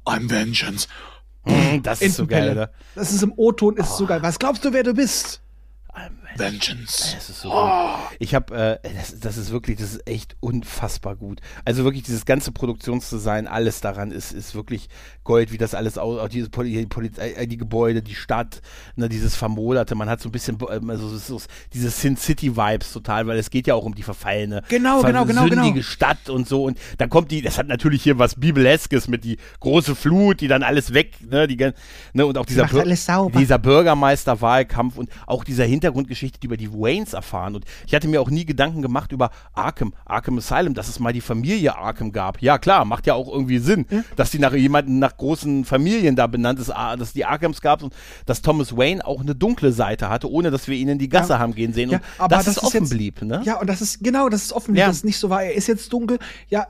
[0.04, 0.86] I'm Vengeance,
[1.44, 2.68] Mm, das ist so geil, ne?
[2.94, 4.20] Das ist im O-Ton, ist so geil.
[4.22, 5.40] Was glaubst du, wer du bist?
[5.98, 7.14] I'm Vengeance.
[7.16, 7.70] Es ist so gut.
[8.18, 11.40] Ich habe, äh, das, das ist wirklich, das ist echt unfassbar gut.
[11.64, 14.88] Also wirklich dieses ganze Produktionsdesign, alles daran ist, ist wirklich
[15.24, 18.60] Gold, wie das alles aus, auch diese Poli die, Polizei, äh, die Gebäude, die Stadt,
[18.96, 19.94] ne, dieses Vermoderte.
[19.94, 21.40] Man hat so ein bisschen, also so, so,
[21.72, 25.24] diese Sin City Vibes total, weil es geht ja auch um die verfallene, Genau, genau,
[25.24, 25.82] genau, sündige genau.
[25.82, 26.64] Stadt und so.
[26.64, 30.48] Und dann kommt die, das hat natürlich hier was Bibeleskes mit die große Flut, die
[30.48, 31.56] dann alles weg, ne, die,
[32.12, 32.84] ne, und auch dieser Bür-
[33.38, 37.54] dieser Bürgermeisterwahlkampf und auch dieser Hintergrundgeschichte, die über die Waynes erfahren.
[37.56, 41.12] Und ich hatte mir auch nie Gedanken gemacht über Arkham, Arkham Asylum, dass es mal
[41.12, 42.40] die Familie Arkham gab.
[42.42, 43.86] Ja, klar, macht ja auch irgendwie Sinn,
[44.16, 47.82] dass die nach jemanden, nach großen Familien da benannt ist, ah, dass die Arkhams gab
[47.82, 47.94] und
[48.26, 51.34] dass Thomas Wayne auch eine dunkle Seite hatte, ohne dass wir ihn in die Gasse
[51.34, 51.38] Ja.
[51.38, 51.90] haben gehen sehen.
[51.90, 53.42] Ja, und aber das es ist offen jetzt- blieb, ne?
[53.44, 54.86] Ja, und das ist, genau, das ist offen, Ja.
[54.86, 55.42] dass es nicht so war.
[55.42, 56.66] Er ist jetzt dunkel, ja,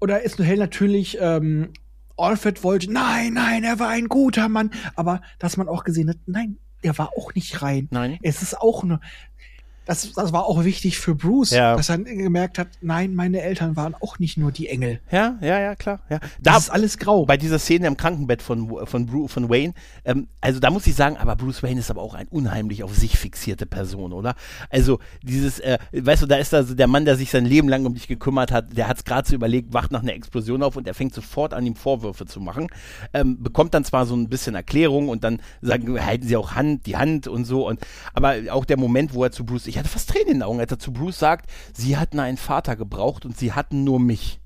[0.00, 1.70] oder ist nur hell natürlich, ähm,
[2.16, 6.16] Alfred wollte, nein, nein, er war ein guter Mann, aber dass man auch gesehen hat,
[6.26, 7.88] nein, der war auch nicht rein.
[7.90, 8.18] Nein.
[8.22, 9.00] Es ist auch nur,
[9.88, 11.74] das, das war auch wichtig für Bruce, Ja.
[11.74, 15.00] dass er gemerkt hat, nein, meine Eltern waren auch nicht nur die Engel.
[15.10, 16.00] Ja, ja, ja, klar.
[16.10, 16.20] Ja.
[16.40, 17.24] Das ist alles grau.
[17.24, 19.72] bei dieser Szene im Krankenbett von, von, Bru von Wayne,
[20.04, 22.94] ähm, also da muss ich sagen, aber Bruce Wayne ist aber auch ein unheimlich auf
[22.94, 24.34] sich fixierte Person, oder?
[24.68, 27.86] Also dieses, äh, weißt du, da ist also der Mann, der sich sein Leben lang
[27.86, 30.76] um dich gekümmert hat, der hat es gerade so überlegt, wacht nach einer Explosion auf
[30.76, 32.66] und er fängt sofort an, ihm Vorwürfe zu machen,
[33.14, 36.84] ähm, bekommt dann zwar so ein bisschen Erklärung und dann sagen, halten sie auch Hand,
[36.84, 37.80] die Hand und so und
[38.12, 40.60] aber auch der Moment, wo er zu Bruce, ich hatte fast Tränen in den Augen,
[40.60, 44.40] als er zu Bruce sagt, sie hatten einen Vater gebraucht und sie hatten nur mich.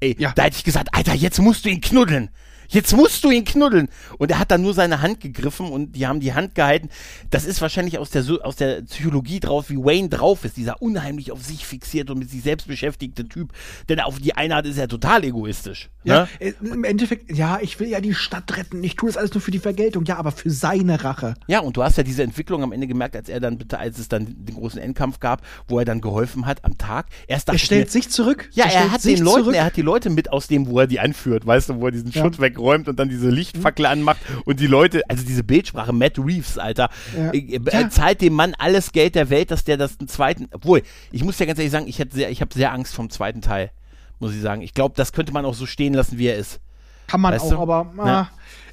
[0.00, 0.32] Ey, Ja.
[0.34, 2.30] da hätte ich gesagt, Alter, jetzt musst du ihn knuddeln.
[2.72, 3.88] Jetzt musst du ihn knuddeln.
[4.18, 6.88] Und er hat dann nur seine Hand gegriffen und die haben die Hand gehalten.
[7.30, 10.56] Das ist wahrscheinlich aus der, aus der Psychologie drauf, wie Wayne drauf ist.
[10.56, 13.52] Dieser unheimlich auf sich fixiert und mit sich selbst beschäftigte Typ.
[13.88, 15.90] Denn auf die eine Art ist er total egoistisch.
[16.04, 16.54] Ja, ne?
[16.62, 18.82] im Endeffekt, ja, ich will ja die Stadt retten.
[18.82, 20.04] Ich tue das alles nur für die Vergeltung.
[20.04, 21.34] Ja, aber für seine Rache.
[21.46, 23.98] Ja, und du hast ja diese Entwicklung am Ende gemerkt, als er dann bitte, als
[23.98, 27.06] es dann den großen Endkampf gab, wo er dann geholfen hat am Tag.
[27.28, 28.48] Erst Er stellt mir, sich zurück.
[28.52, 29.54] Ja, er stellt hat den Leuten, zurück.
[29.56, 31.92] er hat die Leute mit aus dem, wo er die anführt, weißt du, wo er
[31.92, 32.22] diesen Ja.
[32.22, 36.58] Schutt wegräumt und dann diese Lichtfackel anmacht und die Leute, also diese Bildsprache, Matt Reeves,
[36.58, 37.32] Alter, Ja.
[37.32, 40.82] äh, äh, zahlt dem Mann alles Geld der Welt, dass der das einen zweiten, obwohl,
[41.10, 43.40] ich muss ja ganz ehrlich sagen, ich hätte sehr, ich habe sehr Angst vom zweiten
[43.40, 43.70] Teil.
[44.18, 44.62] muss ich sagen.
[44.62, 46.60] Ich glaube, das könnte man auch so stehen lassen, wie er ist.
[47.08, 47.58] Kann man Weißt auch, du?
[47.58, 48.28] aber ah,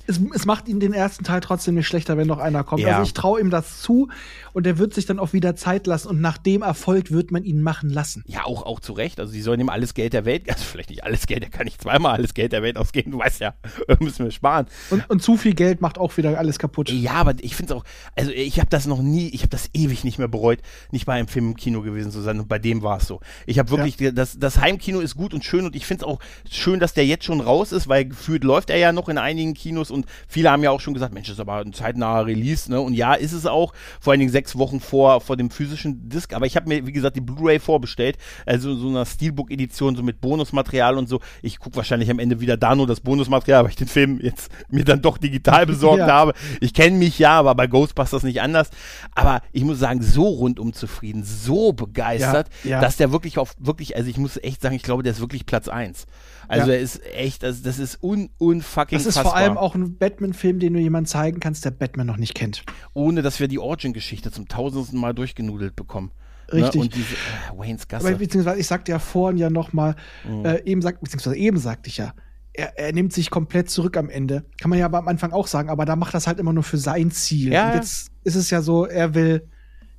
[0.10, 2.82] es, es macht ihn den ersten Teil trotzdem nicht schlechter, wenn noch einer kommt.
[2.82, 2.98] Ja.
[2.98, 4.10] Also ich traue ihm das zu
[4.54, 7.43] und er wird sich dann auch wieder Zeit lassen und nach dem Erfolg wird man
[7.43, 8.24] ihn machen lassen.
[8.26, 9.19] Ja, auch, auch zu Recht.
[9.19, 11.65] Also, die sollen ihm alles Geld der Welt, also vielleicht nicht alles Geld, er kann
[11.65, 13.12] nicht zweimal alles Geld der Welt ausgeben.
[13.12, 13.54] Du weißt ja,
[14.00, 14.65] müssen wir sparen.
[14.89, 16.89] Und, und zu viel Geld macht auch wieder alles kaputt.
[16.89, 19.69] Ja, aber ich finde es auch, also ich habe das noch nie, ich habe das
[19.74, 20.60] ewig nicht mehr bereut,
[20.91, 23.19] nicht bei einem Film im Kino gewesen zu sein und bei dem war es so.
[23.45, 26.19] Ich habe wirklich, das, das Heimkino ist gut und schön und ich finde es auch
[26.50, 29.54] schön, dass der jetzt schon raus ist, weil gefühlt läuft er ja noch in einigen
[29.54, 32.70] Kinos und viele haben ja auch schon gesagt, Mensch, das ist aber ein zeitnaher Release,
[32.72, 32.80] ne?
[32.82, 36.34] Und ja, ist es auch, vor allen Dingen sechs Wochen vor, vor dem physischen Disc,
[36.34, 40.22] aber ich habe mir, wie gesagt, die Blu-ray vorbestellt, also so einer Steelbook-Edition, so mit
[40.22, 41.20] Bonusmaterial und so.
[41.42, 44.52] Ich gucke wahrscheinlich am Ende wieder da nur das Bonusmaterial, weil ich den Film jetzt
[44.70, 46.08] mir dann doch digital besorgt Ja.
[46.08, 46.34] habe.
[46.62, 48.70] Ich kenne mich ja, aber bei Ghostbusters nicht anders.
[49.16, 52.82] Aber ich muss sagen, so rundum zufrieden, so begeistert, Ja, ja.
[52.82, 55.46] dass der wirklich auf, wirklich, also ich muss echt sagen, ich glaube, der ist wirklich
[55.46, 56.06] Platz eins.
[56.48, 56.74] Also Ja.
[56.76, 59.32] er ist echt, das, das ist un, unfucking Das ist fassbar.
[59.34, 62.63] vor allem auch ein Batman-Film, den du jemandem zeigen kannst, der Batman noch nicht kennt.
[62.93, 66.12] ohne dass wir die Origin-Geschichte zum tausendsten Mal durchgenudelt bekommen.
[66.52, 66.75] Richtig.
[66.75, 66.82] Ne?
[66.82, 68.15] Und diese äh, Waynes Aber Gasse.
[68.15, 69.95] beziehungsweise ich sagte ja vorhin ja noch mal,
[70.28, 70.45] Mhm.
[70.45, 72.13] äh, eben sagt, beziehungsweise eben sagte ich ja,
[72.54, 74.43] er, er nimmt sich komplett zurück am Ende.
[74.60, 76.63] Kann man ja aber am Anfang auch sagen, aber da macht das halt immer nur
[76.63, 77.54] für sein Ziel.
[77.54, 79.47] Ja, Und jetzt ist es ja so, er will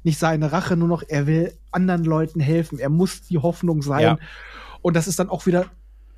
[0.02, 2.78] nicht seine Rache, nur noch, er will anderen Leuten helfen.
[2.78, 4.02] Er muss die Hoffnung sein.
[4.02, 4.18] Ja.
[4.82, 5.66] Und das ist dann auch wieder,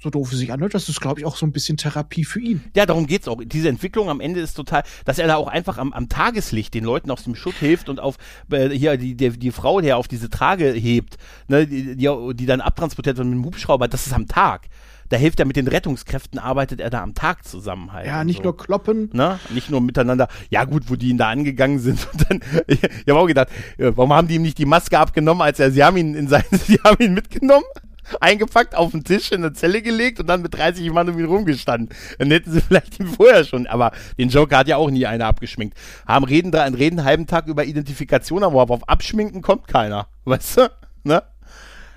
[0.02, 2.40] so doof es sich anhört, das ist, glaube ich, auch so ein bisschen Therapie für
[2.40, 2.62] ihn.
[2.74, 3.40] Ja, darum geht's auch.
[3.44, 6.84] Diese Entwicklung am Ende ist total, dass er da auch einfach am, am Tageslicht den
[6.84, 8.16] Leuten aus dem Schutt hilft und auf
[8.50, 12.34] äh, hier die, die, die Frau, die er auf diese Trage hebt, ne, die, die,
[12.34, 14.68] die dann abtransportiert wird mit dem Hubschrauber, das ist am Tag.
[15.08, 18.06] Da hilft er mit den Rettungskräften, arbeitet er da am Tag zusammen halt.
[18.06, 18.44] Ja, nicht so.
[18.44, 19.10] nur kloppen.
[19.12, 19.38] Ne?
[19.50, 20.26] Nicht nur miteinander.
[20.48, 22.08] Ja, gut, wo die ihn da angegangen sind.
[22.12, 24.98] Und dann, ich, ich habe auch gedacht, äh, warum haben die ihm nicht die Maske
[24.98, 27.66] abgenommen, als er, sie haben ihn in sein, sie haben ihn mitgenommen,
[28.20, 31.26] eingepackt, auf den Tisch in eine Zelle gelegt und dann mit 30 Mann um ihn
[31.26, 31.96] rumgestanden.
[32.18, 35.26] Dann hätten sie vielleicht ihn vorher schon, aber den Joker hat ja auch nie einer
[35.26, 35.76] abgeschminkt.
[36.06, 40.08] Haben reden da, reden einen halben Tag über Identifikation, aber auf Abschminken kommt keiner.
[40.24, 40.70] Weißt du?
[41.04, 41.22] Ne?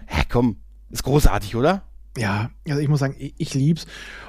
[0.10, 0.58] Ja, komm.
[0.90, 1.84] Ist großartig, oder?
[2.18, 3.86] Ja, also ich muss sagen, ich, ich lieb's.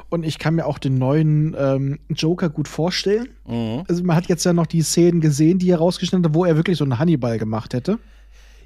[0.09, 3.29] Und ich kann mir auch den neuen ähm, Joker gut vorstellen.
[3.47, 3.85] Mhm.
[3.89, 6.57] Also man hat jetzt ja noch die Szenen gesehen, die er rausgeschnitten hat, wo er
[6.57, 7.99] wirklich so einen Hannibal gemacht hätte.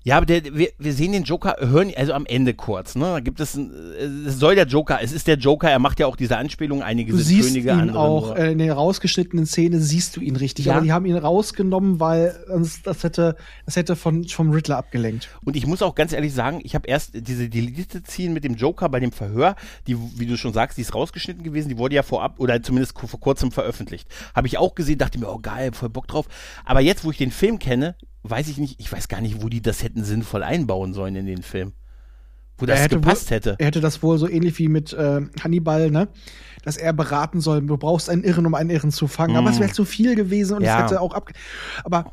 [0.02, 3.04] Ja, aber der, wir, wir sehen den Joker, hören, also am Ende kurz, ne?
[3.04, 3.70] Da gibt es, ein,
[4.26, 7.12] es soll der Joker, es ist der Joker, er macht ja auch diese Anspielung, einige
[7.12, 10.66] Du sind siehst Könige, ihn auch, äh, in der rausgeschnittenen Szene siehst du ihn richtig.
[10.66, 10.74] Ja.
[10.74, 13.36] Aber die haben ihn rausgenommen, weil sonst das hätte,
[13.66, 15.28] das hätte von, vom Riddler abgelenkt.
[15.44, 18.54] Und ich muss auch ganz ehrlich sagen, ich habe erst diese Deleted Scene mit dem
[18.54, 19.54] Joker bei dem Verhör,
[19.86, 22.98] die, wie du schon sagst, die ist rausgeschnitten gewesen, die wurde ja vorab oder zumindest
[22.98, 24.08] vor kurzem veröffentlicht.
[24.34, 26.26] Habe ich auch gesehen, dachte mir, oh geil, voll Bock drauf.
[26.64, 29.48] Aber jetzt, wo ich den Film kenne, weiß ich nicht, ich weiß gar nicht, wo
[29.48, 31.72] die das hätten sinnvoll einbauen sollen in den Film.
[32.59, 33.56] Wo das Er hätte gepasst wohl, hätte.
[33.59, 36.09] Er hätte das wohl so ähnlich wie mit äh, Hannibal, ne?
[36.62, 39.37] Dass er beraten soll, du brauchst einen Irren, um einen Irren zu fangen.
[39.37, 39.52] Aber Mm.
[39.54, 40.76] es wäre zu viel gewesen und Ja.
[40.76, 41.30] es hätte auch ab.
[41.85, 42.12] Aber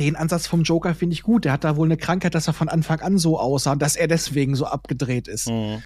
[0.00, 1.44] den Ansatz vom Joker finde ich gut.
[1.44, 3.94] Der hat da wohl eine Krankheit, dass er von Anfang an so aussah und dass
[3.96, 5.48] er deswegen so abgedreht ist.
[5.48, 5.82] Mhm.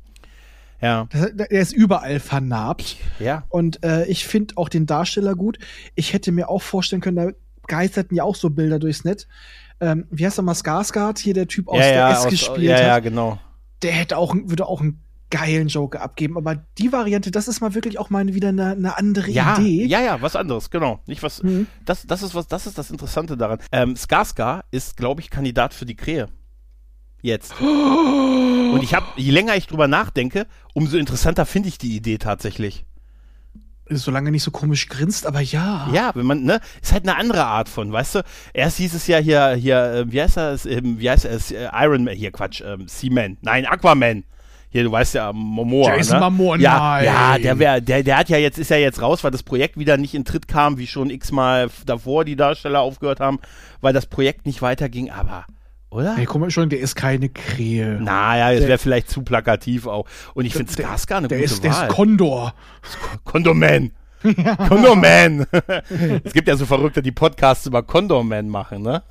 [0.80, 2.96] Ja, Er ist überall vernarbt.
[3.18, 3.44] ja.
[3.50, 5.58] Und äh, ich finde auch den Darsteller gut.
[5.94, 7.28] Ich hätte mir auch vorstellen können, da
[7.70, 9.26] geisterten ja auch so Bilder durchs Netz.
[9.80, 12.28] Ähm, wie heißt der mal Skarsgård, hier der Typ aus ja, der ja, S aus-
[12.30, 12.82] gespielt ja, hat?
[12.82, 13.38] ja, genau.
[13.82, 16.36] der hätte auch, würde auch einen geilen Joker abgeben.
[16.36, 19.86] Aber die Variante, das ist mal wirklich auch mal wieder eine, eine andere Ja, Idee.
[19.86, 21.00] ja, ja, was anderes, genau.
[21.06, 21.42] Nicht was.
[21.42, 21.66] Mhm.
[21.86, 23.58] Das, das ist was, das ist das Interessante daran.
[23.72, 26.28] Ähm, Skarsgård ist, glaube ich, Kandidat für die Krähe.
[27.22, 27.54] Jetzt.
[27.60, 32.84] Und ich habe, je länger ich drüber nachdenke, umso interessanter finde ich die Idee tatsächlich.
[33.90, 35.88] Solange nicht so komisch grinst, aber ja.
[35.92, 38.24] Ja, wenn man, ne, ist halt eine andere Art von, weißt du?
[38.52, 41.68] Erst hieß es ja hier, hier, äh, wie heißt das, ähm, wie heißt es, äh,
[41.74, 44.24] Iron Man, hier Quatsch, ähm, Seaman, nein, Aquaman.
[44.72, 45.96] Hier, du weißt ja, Momoa.
[45.96, 46.30] Jason ne?
[46.30, 47.04] Momoa, ja, nein.
[47.04, 49.76] Ja, der wär, der, der hat ja jetzt, ist ja jetzt raus, weil das Projekt
[49.76, 53.40] wieder nicht in Tritt kam, wie schon x-mal davor die Darsteller aufgehört haben,
[53.80, 55.44] weil das Projekt nicht weiterging, aber,
[55.90, 56.16] oder?
[56.18, 57.98] Ey, guck mal schon, der ist keine Krähe.
[58.00, 60.06] Naja, Der- wäre vielleicht zu plakativ auch.
[60.34, 61.88] Und ich finde Der- Skarsgård eine der gute ist, der Wahl.
[61.88, 62.54] ist Kondor.
[63.24, 63.90] Kondoman.
[64.68, 65.46] Kondoman.
[66.24, 69.02] es gibt ja so Verrückte, die Podcasts über Kondoman machen, ne?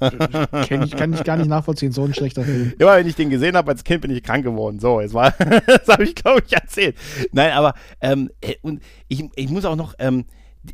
[0.67, 2.73] Kenn ich, kann ich gar nicht nachvollziehen, so ein schlechter Film.
[2.79, 4.79] Immer wenn ich den gesehen habe als Kind, bin ich krank geworden.
[4.79, 6.95] So, jetzt war, das habe ich, glaube ich, erzählt.
[7.31, 10.25] Nein, aber ähm, äh, und ich, ich muss auch noch, ähm,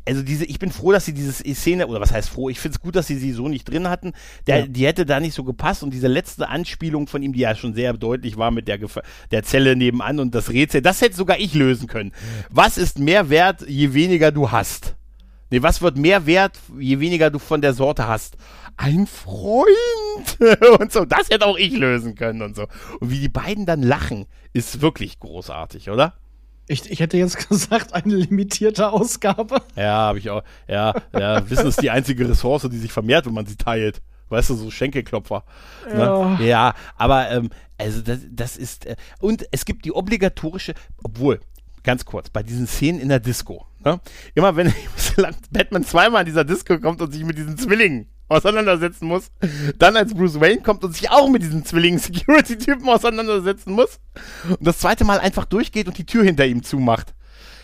[0.06, 2.76] also diese, ich bin froh, dass sie diese Szene, oder was heißt froh, ich finde
[2.76, 4.12] es gut, dass sie sie so nicht drin hatten.
[4.46, 4.66] Der, Ja.
[4.66, 7.74] Die hätte da nicht so gepasst und diese letzte Anspielung von ihm, die ja schon
[7.74, 8.98] sehr deutlich war mit der, Gef
[9.30, 12.12] der Zelle nebenan und das Rätsel, das hätte sogar ich lösen können.
[12.50, 14.96] Was ist mehr wert, je weniger du hast?
[15.50, 18.36] Nee, was wird mehr wert, je weniger du von der Sorte hast?
[18.76, 19.66] Ein Freund!
[20.80, 21.04] und so.
[21.04, 22.66] Das hätte auch ich lösen können und so.
[23.00, 26.14] Und wie die beiden dann lachen, ist wirklich großartig, oder?
[26.68, 29.62] Ich, ich hätte jetzt gesagt, eine limitierte Ausgabe.
[29.76, 30.42] Ja, habe ich auch.
[30.68, 34.02] Ja, ja, Wissen ist die einzige Ressource, die sich vermehrt, wenn man sie teilt.
[34.28, 35.44] Weißt du, so Schenkelklopfer.
[35.88, 35.98] Ne?
[35.98, 36.46] Ja, ne?
[36.46, 38.86] ja aber ähm, also das, das ist.
[38.86, 40.74] Äh, und es gibt die obligatorische,
[41.04, 41.40] obwohl,
[41.84, 43.66] ganz kurz, bei diesen Szenen in der Disco.
[43.84, 44.00] Ne?
[44.34, 44.74] Immer wenn
[45.50, 49.30] Batman zweimal in dieser Disco kommt und sich mit diesen Zwillingen auseinandersetzen muss,
[49.78, 53.98] dann als Bruce Wayne kommt und sich auch mit diesen Zwillingen-Security-Typen auseinandersetzen muss
[54.48, 57.15] und das zweite Mal einfach durchgeht und die Tür hinter ihm zumacht.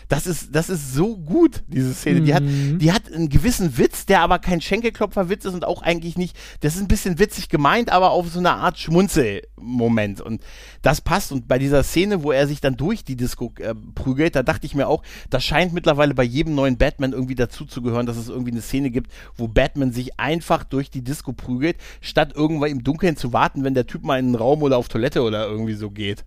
[0.07, 2.21] Das ist, das ist so gut, diese Szene.
[2.21, 2.25] Mhm.
[2.25, 2.79] Die, hat, mhm.
[2.79, 6.75] die hat einen gewissen Witz, der aber kein Schenkelklopferwitz ist und auch eigentlich nicht, das
[6.75, 10.21] ist ein bisschen witzig gemeint, aber auf so eine Art Schmunzelmoment.
[10.21, 10.41] Und
[10.81, 11.31] das passt.
[11.31, 14.65] Und bei dieser Szene, wo er sich dann durch die Disco äh, prügelt, da dachte
[14.65, 18.51] ich mir auch, das scheint mittlerweile bei jedem neuen Batman irgendwie dazuzugehören, dass es irgendwie
[18.51, 23.17] eine Szene gibt, wo Batman sich einfach durch die Disco prügelt, statt irgendwann im Dunkeln
[23.17, 25.89] zu warten, wenn der Typ mal in einen Raum oder auf Toilette oder irgendwie so
[25.89, 26.25] geht.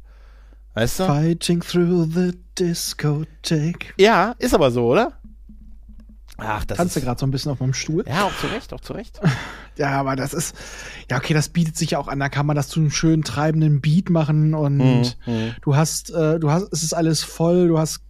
[0.77, 1.07] Weißt du?
[1.07, 3.95] Fighting through the discotheque.
[3.97, 5.15] Ja, ist aber so, oder?
[6.37, 8.05] Ach, das Tanzt du gerade so ein bisschen auf meinem Stuhl?
[8.07, 9.19] Ja, auch zu Recht, auch zu Recht.
[9.79, 10.55] ja, aber das ist,
[11.11, 12.21] ja, okay, das bietet sich ja auch an.
[12.21, 15.55] Da kann man das zu einem schönen treibenden Beat machen und mhm, mhm.
[15.63, 18.03] du hast, äh, du hast, es ist alles voll, du hast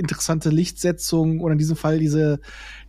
[0.00, 2.40] interessante Lichtsetzung oder in diesem Fall diese,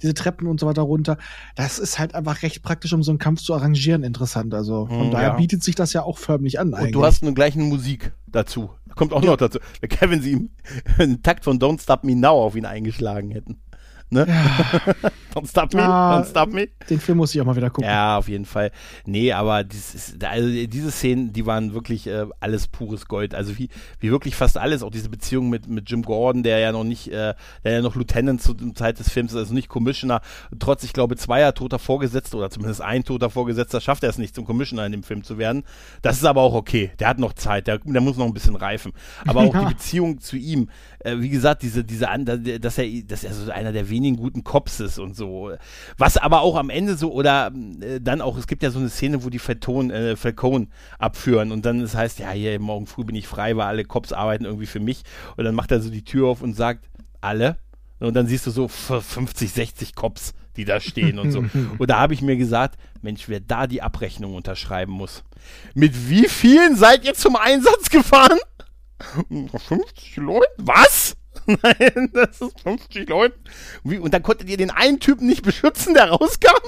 [0.02, 1.17] diese Treppen und so weiter runter.
[1.56, 4.54] Das ist halt einfach recht praktisch, um so einen Kampf zu arrangieren, interessant.
[4.54, 5.36] Also von mm, daher ja.
[5.36, 6.74] bietet sich das ja auch förmlich an.
[6.74, 8.71] Und du hast eine gleiche Musik dazu.
[8.95, 9.32] Kommt auch ja.
[9.32, 9.60] noch dazu.
[9.82, 10.50] Kevin sie
[10.97, 13.62] einen Takt von Don't Stop Me Now auf ihn eingeschlagen hätten.
[14.13, 14.28] Ne?
[14.28, 15.10] Ja.
[15.34, 16.67] don't stop me, ja, don't stop me.
[16.89, 17.89] Den Film muss ich auch mal wieder gucken.
[17.89, 18.71] Ja, auf jeden Fall.
[19.06, 23.34] Nee, aber dieses, also diese Szenen, die waren wirklich äh, alles pures Gold.
[23.34, 23.69] Also wie,
[24.02, 27.08] wie wirklich fast alles, auch diese Beziehung mit, mit Jim Gordon, der ja noch nicht,
[27.08, 30.19] äh, der ja noch Lieutenant zur Zeit des Films ist, also nicht Commissioner.
[30.60, 34.36] Trotz, ich glaube, zweier toter Vorgesetzter oder zumindest ein toter Vorgesetzter schafft er es nicht,
[34.36, 35.63] zum Commissioner in dem Film zu werden.
[36.02, 36.91] Das ist aber auch okay.
[37.00, 38.91] Der hat noch Zeit, der, der muss noch ein bisschen reifen.
[39.26, 39.62] Aber auch ja.
[39.62, 40.69] die Beziehung zu ihm,
[41.00, 42.08] äh, wie gesagt, diese, diese,
[42.60, 45.51] dass er, dass er so einer der wenigen wenigen guten Cops ist und so.
[45.97, 48.89] Was aber auch am Ende so, oder äh, dann auch, es gibt ja so eine
[48.89, 53.03] Szene, wo die Falcon, äh, Falcone abführen und dann das heißt, ja, hier morgen früh
[53.03, 55.03] bin ich frei, weil alle Cops arbeiten irgendwie für mich.
[55.37, 56.89] Und dann macht er so die Tür auf und sagt,
[57.21, 57.57] alle.
[57.99, 61.45] Und dann siehst du so 50, 60 Cops, die da stehen und so.
[61.77, 65.23] Und da habe ich mir gesagt, Mensch, wer da die Abrechnung unterschreiben muss.
[65.75, 68.39] Mit wie vielen seid ihr zum Einsatz gefahren?
[69.29, 70.47] 50 Leute?
[70.57, 71.15] Was?
[71.63, 73.36] Nein, das ist 50 Leute.
[73.84, 76.60] Und dann konntet ihr den einen Typen nicht beschützen, der rauskam?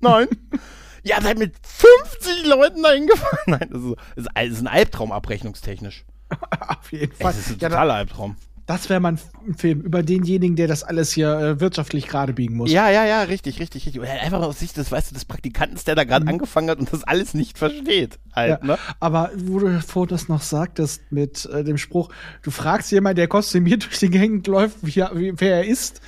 [0.00, 0.28] Nein.
[1.02, 3.38] ja, seid mit 50 Leuten dahin gefahren.
[3.46, 3.96] Nein, das ist,
[4.26, 6.04] das ist ein Albtraum abrechnungstechnisch.
[6.68, 7.32] Auf jeden Fall.
[7.32, 8.36] Das ist ein totaler ja, Albtraum.
[8.66, 12.56] Das wäre mal ein Film über denjenigen, der das alles hier äh, wirtschaftlich gerade biegen
[12.56, 12.70] muss.
[12.70, 14.02] Ja, ja, ja, richtig, richtig, richtig.
[14.02, 16.32] Einfach aus Sicht des, weißt du, des Praktikanten, der da gerade mhm.
[16.32, 18.20] angefangen hat und das alles nicht versteht.
[18.32, 18.78] Halt, ja, ne?
[19.00, 22.10] Aber wo du vor das noch sagtest mit äh, dem Spruch,
[22.42, 26.00] du fragst jemanden, der kostümiert durch die Gegend läuft, wie, wie, wer er ist.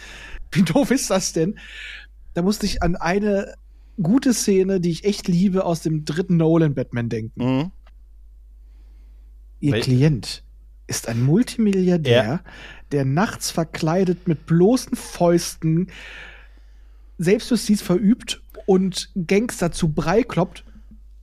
[0.53, 1.59] Wie doof ist das denn?
[2.35, 3.55] Da musste ich an eine
[4.01, 7.45] gute Szene, die ich echt liebe, aus dem dritten Nolan-Batman denken.
[7.45, 7.73] Mhm.
[9.59, 10.43] Ihr Wel Klient
[10.87, 12.40] ist ein Multimilliardär, ja.
[12.92, 15.88] der nachts verkleidet mit bloßen Fäusten
[17.18, 20.64] Selbstjustiz verübt und Gangster zu Brei kloppt.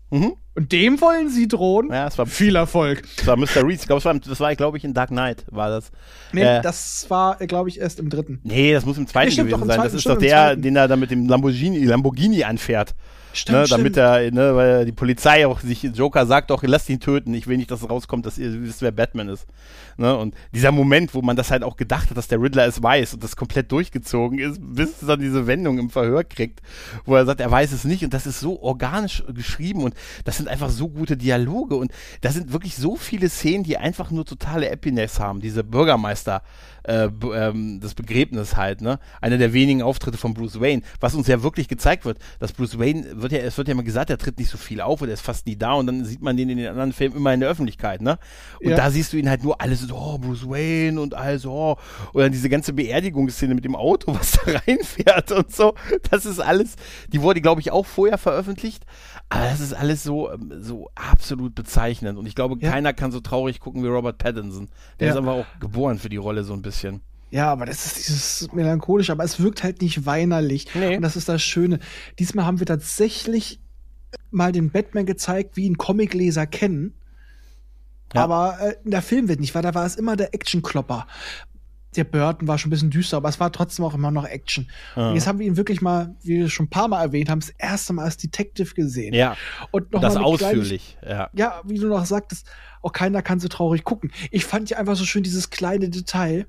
[0.09, 0.33] Mhm.
[0.53, 1.89] Und dem wollen sie drohen.
[1.89, 3.03] Ja, es war viel Erfolg.
[3.15, 3.65] Das war Mr.
[3.65, 3.79] Reed.
[3.79, 5.91] Ich glaube, das war, das war glaube ich, in Dark Knight war das.
[6.33, 8.41] Nee, äh, das war, glaube ich, erst im dritten.
[8.43, 9.67] Nee, das muss im zweiten nee, gewesen sein.
[9.67, 12.95] Zweiten, das ist doch der, den er da mit dem Lamborghini, Lamborghini anfährt.
[13.33, 16.99] Stimmt, ne, damit er, ne, weil die Polizei auch sich, Joker sagt auch, lass ihn
[16.99, 19.45] töten, ich will nicht, dass es rauskommt, dass ihr wisst, wer Batman ist.
[19.97, 22.81] Ne, und dieser Moment, wo man das halt auch gedacht hat, dass der Riddler es
[22.81, 26.61] weiß und das komplett durchgezogen ist, bis es dann diese Wendung im Verhör kriegt,
[27.05, 29.93] wo er sagt, er weiß es nicht und das ist so organisch geschrieben und
[30.25, 31.91] das sind einfach so gute Dialoge und
[32.21, 36.41] da sind wirklich so viele Szenen, die einfach nur totale Epiness haben, diese Bürgermeister,
[36.83, 38.99] äh, ähm, das Begräbnis halt, ne?
[39.19, 42.79] Einer der wenigen Auftritte von Bruce Wayne, was uns ja wirklich gezeigt wird, dass Bruce
[42.79, 45.11] Wayne wird ja, es wird ja immer gesagt, er tritt nicht so viel auf oder
[45.11, 47.39] ist fast nie da und dann sieht man den in den anderen Filmen immer in
[47.39, 48.17] der Öffentlichkeit, ne?
[48.61, 48.77] Und ja.
[48.77, 51.77] da siehst du ihn halt nur alles so, oh, Bruce Wayne und also, oh,
[52.13, 55.73] oder diese ganze Beerdigungsszene mit dem Auto, was da reinfährt und so,
[56.09, 56.75] das ist alles,
[57.11, 58.85] die wurde, glaube ich, auch vorher veröffentlicht,
[59.29, 62.71] aber das ist alles so, ähm, so absolut bezeichnend und ich glaube, ja.
[62.71, 64.69] keiner kann so traurig gucken wie Robert Pattinson.
[64.99, 65.13] Der ja.
[65.13, 67.01] ist aber auch geboren für die Rolle so ein bisschen.
[67.31, 70.67] Ja, aber das ist dieses melancholisch, aber es wirkt halt nicht weinerlich.
[70.75, 70.97] Nee.
[70.97, 71.79] Und das ist das Schöne.
[72.19, 73.59] Diesmal haben wir tatsächlich
[74.29, 76.93] mal den Batman gezeigt, wie ihn Comicleser kennen.
[78.13, 78.25] Ja.
[78.25, 81.07] Aber äh, in der Filmwelt nicht, weil da war es immer der Actionklopper.
[81.95, 84.69] der Burton war schon ein bisschen düster, aber es war trotzdem auch immer noch Action.
[84.95, 85.09] Ja.
[85.09, 87.39] Und jetzt haben wir ihn wirklich mal, wie wir schon ein paar Mal erwähnt haben,
[87.39, 89.13] das erste Mal als Detective gesehen.
[89.13, 89.35] Ja.
[89.71, 91.29] Und noch das mal ausführlich, ja.
[91.33, 92.47] ja, wie du noch sagtest,
[92.81, 94.11] auch keiner kann so traurig gucken.
[94.31, 96.47] Ich fand ja einfach so schön dieses kleine Detail.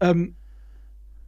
[0.00, 0.34] Ähm,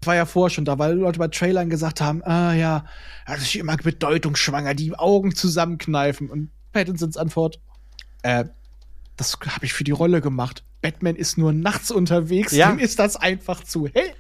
[0.05, 2.85] war ja vorher schon da, weil Leute bei Trailern gesagt haben, ah ja,
[3.27, 6.31] das ist immer bedeutungsschwanger, die Augen zusammenkneifen.
[6.31, 7.59] Und Pattinsons Antwort,
[8.23, 8.45] äh,
[9.17, 10.63] das habe ich für die Rolle gemacht.
[10.83, 12.71] Batman ist nur nachts unterwegs, Ja.
[12.71, 14.11] dem ist das einfach zu hell.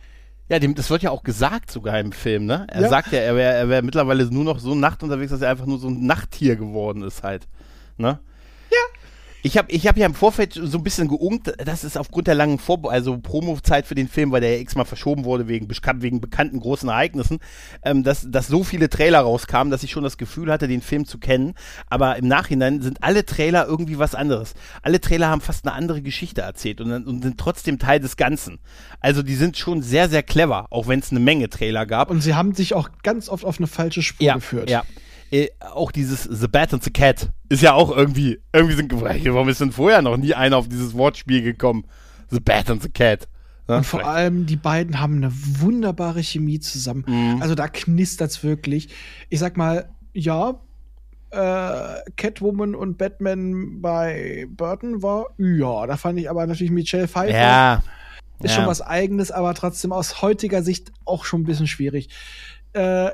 [0.49, 2.66] Ja, dem, das wird ja auch gesagt sogar im Film, ne?
[2.70, 2.88] Er Ja.
[2.88, 5.66] sagt ja, er wäre er wär mittlerweile nur noch so Nacht unterwegs, dass er einfach
[5.66, 7.46] nur so ein Nachttier geworden ist halt.
[7.99, 8.18] Ne?
[9.43, 12.34] Ich habe ich hab ja im Vorfeld so ein bisschen geungt, dass es aufgrund der
[12.34, 16.20] langen Vor also Promo-Zeit für den Film, weil der ja x-mal verschoben wurde wegen, wegen
[16.20, 17.39] bekannten großen Ereignissen,
[17.84, 21.07] ähm, dass, dass so viele Trailer rauskamen, dass ich schon das Gefühl hatte, den Film
[21.07, 21.55] zu kennen.
[21.89, 24.55] Aber im Nachhinein sind alle Trailer irgendwie was anderes.
[24.82, 28.59] Alle Trailer haben fast eine andere Geschichte erzählt und, und sind trotzdem Teil des Ganzen.
[29.01, 32.11] Also die sind schon sehr, sehr clever, auch wenn es eine Menge Trailer gab.
[32.11, 34.68] Und sie haben sich auch ganz oft auf eine falsche Spur ja, geführt.
[34.68, 34.82] Ja.
[35.31, 39.49] Äh, auch dieses The Bat and the Cat ist ja auch irgendwie, irgendwie sind, warum
[39.49, 41.85] ist denn vorher noch nie einer auf dieses Wortspiel gekommen?
[42.31, 43.29] The Bat and the Cat.
[43.68, 43.76] Ne?
[43.76, 47.05] Und vor allem, die beiden haben eine wunderbare Chemie zusammen.
[47.07, 47.43] Mhm.
[47.43, 48.89] Also da knistert's wirklich.
[49.29, 50.61] Ich sag mal, ja,
[51.31, 57.39] äh, Catwoman und Batman bei Burton war, ja, da fand ich aber natürlich Michelle Pfeiffer
[57.39, 57.83] ja.
[58.43, 58.57] ist ja.
[58.57, 62.09] schon was eigenes, aber trotzdem aus heutiger Sicht auch schon ein bisschen schwierig.
[62.72, 63.11] Äh,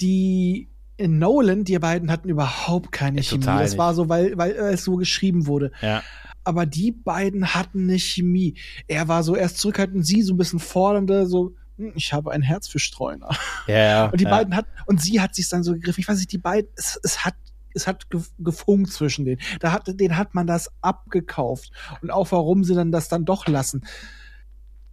[0.00, 0.68] die
[1.06, 3.40] Nolan, die beiden hatten überhaupt keine Chemie.
[3.44, 5.70] total Das war so, weil, weil es so geschrieben wurde.
[5.80, 6.02] Ja.
[6.44, 8.54] Aber die beiden hatten eine Chemie.
[8.86, 12.42] Er war so erst zurückhaltend, sie so ein bisschen fordernde, so, hm, ich habe ein
[12.42, 13.28] Herz für Streuner.
[13.66, 14.30] Ja, Und die ja.
[14.30, 16.00] beiden hatten, und sie hat sich dann so gegriffen.
[16.00, 17.34] Ich weiß nicht, die beiden, es, es hat,
[17.74, 19.40] es hat ge- gefunkt zwischen denen.
[19.60, 21.70] Da hat, den hat man das abgekauft.
[22.00, 23.84] Und auch warum sie dann das dann doch lassen.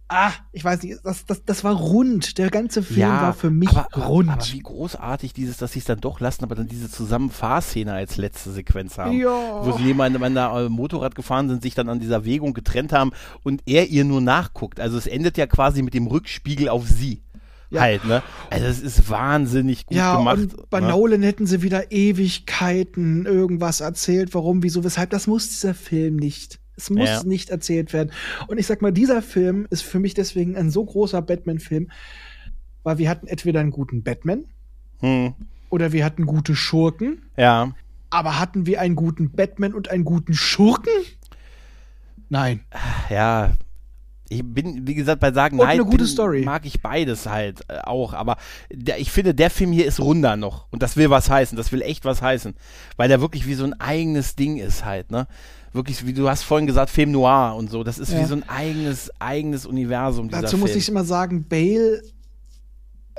[0.08, 2.38] Ah, ich weiß nicht, das, das, das war rund.
[2.38, 4.30] Der ganze Film ja, war für mich aber, rund.
[4.30, 8.16] Aber, wie großartig dieses, dass sie es dann doch lassen, aber dann diese Zusammenfahrszene als
[8.16, 9.18] letzte Sequenz haben.
[9.18, 9.64] ja.
[9.64, 13.10] Wo sie nebeneinander äh, Motorrad gefahren sind, sich dann an dieser Wägung getrennt haben
[13.42, 14.78] und er ihr nur nachguckt.
[14.78, 17.22] Also es endet ja quasi mit dem Rückspiegel auf sie.
[17.70, 17.80] Ja.
[17.80, 18.22] Halt, ne?
[18.48, 20.38] Also es ist wahnsinnig gut ja, gemacht.
[20.38, 20.88] und bei ne?
[20.88, 25.10] Nolan hätten sie wieder Ewigkeiten irgendwas erzählt, warum, wieso, weshalb.
[25.10, 26.60] Das muss dieser Film nicht.
[26.76, 27.22] Es muss Ja.
[27.24, 28.12] nicht erzählt werden.
[28.48, 31.90] Und ich sag mal, dieser Film ist für mich deswegen ein so großer Batman-Film,
[32.82, 34.44] weil wir hatten entweder einen guten Batman
[35.00, 35.34] Hm,
[35.70, 37.72] oder wir hatten gute Schurken, ja.
[38.10, 40.92] aber hatten wir einen guten Batman und einen guten Schurken?
[42.28, 42.60] Nein.
[43.10, 43.52] Ja,
[44.28, 46.42] ich bin, wie gesagt, bei Sagen Nein eine gute bin, Story.
[46.44, 48.36] mag ich beides halt äh, auch, aber
[48.72, 51.70] der, ich finde, der Film hier ist runder noch und das will was heißen, das
[51.70, 52.54] will echt was heißen,
[52.96, 55.28] weil der wirklich wie so ein eigenes Ding ist halt, ne?
[55.76, 58.20] Wirklich, wie du hast vorhin gesagt, Film Noir und so, das ist Ja.
[58.20, 60.60] wie so ein eigenes, eigenes Universum Dazu Film.
[60.62, 62.02] muss ich immer sagen, Bale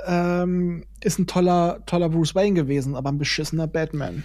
[0.06, 4.24] ähm, ist ein toller, toller Bruce Wayne gewesen, aber ein beschissener Batman.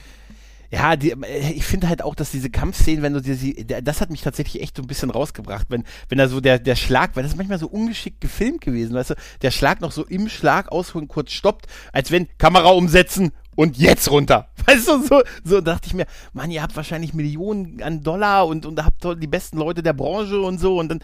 [0.73, 4.01] Ja, die, äh, ich finde halt auch, dass diese Kampfszenen, wenn du dir sie, das
[4.01, 7.15] hat mich tatsächlich echt so ein bisschen rausgebracht, wenn, wenn da so der, der Schlag,
[7.15, 10.29] weil das ist manchmal so ungeschickt gefilmt gewesen, weißt du, der Schlag noch so im
[10.29, 14.47] Schlag ausholen, kurz stoppt, als wenn Kamera umsetzen und jetzt runter.
[14.65, 18.65] Weißt du, so, so dachte ich mir, Mann, ihr habt wahrscheinlich Millionen an Dollar und,
[18.65, 20.99] und habt die besten Leute der Branche und so und dann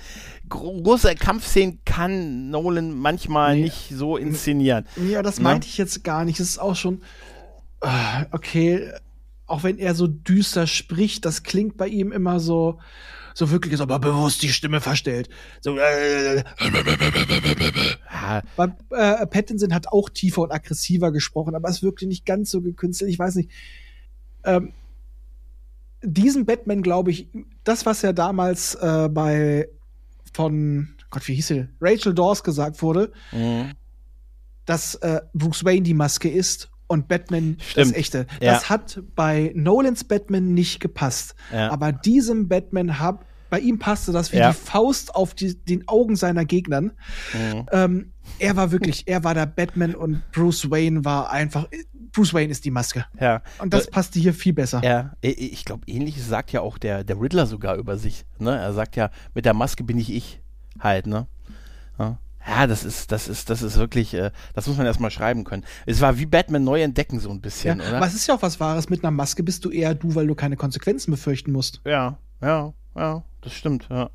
[0.47, 3.63] gro große Kampfszenen kann Nolan manchmal Nee.
[3.65, 4.87] nicht so inszenieren.
[5.11, 5.43] Ja, das Ne?
[5.43, 6.39] meinte ich jetzt gar nicht.
[6.39, 7.03] Es ist auch schon,
[7.81, 8.89] äh, okay,
[9.49, 12.79] auch wenn er so düster spricht, das klingt bei ihm immer so,
[13.33, 15.29] so wirklich, ist aber bewusst die Stimme verstellt.
[15.61, 16.43] So, äh,
[18.11, 22.51] Ja, Bei, äh, Pattinson hat auch tiefer und aggressiver gesprochen, aber es wirkte nicht ganz
[22.51, 23.09] so gekünstelt.
[23.09, 23.49] Ich weiß nicht.
[24.43, 24.73] Ähm,
[26.01, 27.27] diesen Batman, glaube ich,
[27.63, 29.67] das, was ja damals äh, bei
[30.33, 31.67] von Gott, wie hieß sie?
[31.81, 33.71] Rachel Dawes gesagt wurde, mhm.
[34.65, 37.87] dass äh, Bruce Wayne die Maske ist und Batman Stimmt.
[37.91, 38.27] das echte.
[38.41, 38.53] Ja.
[38.53, 41.35] Das hat bei Nolans Batman nicht gepasst.
[41.53, 41.71] Ja.
[41.71, 44.49] Aber diesem Batman hab, bei ihm passte das wie Ja.
[44.51, 46.91] die Faust auf die, den Augen seiner Gegnern.
[47.33, 47.65] Mhm.
[47.71, 51.67] Ähm, er war wirklich, er war der Batman und Bruce Wayne war einfach.
[52.11, 53.05] Bruce Wayne ist die Maske.
[53.19, 53.41] ja.
[53.59, 54.81] Und das Äh, passte hier viel besser.
[54.83, 58.25] Ja, ich glaube, ähnliches sagt ja auch der, der Riddler sogar über sich.
[58.39, 58.55] Ne?
[58.57, 60.41] Er sagt ja, mit der Maske bin ich ich
[60.79, 61.27] halt, ne?
[61.99, 62.17] Ja,
[62.49, 65.65] ja das ist, das ist, das ist wirklich, äh, das muss man erstmal schreiben können.
[65.85, 67.97] Es war wie Batman neu entdecken, so ein Ja, bisschen, oder?
[67.97, 68.89] aber es ist ja auch was Wahres.
[68.89, 71.81] Mit einer Maske bist du eher du, weil du keine Konsequenzen befürchten musst.
[71.85, 74.09] Ja, ja, ja, das stimmt, ja.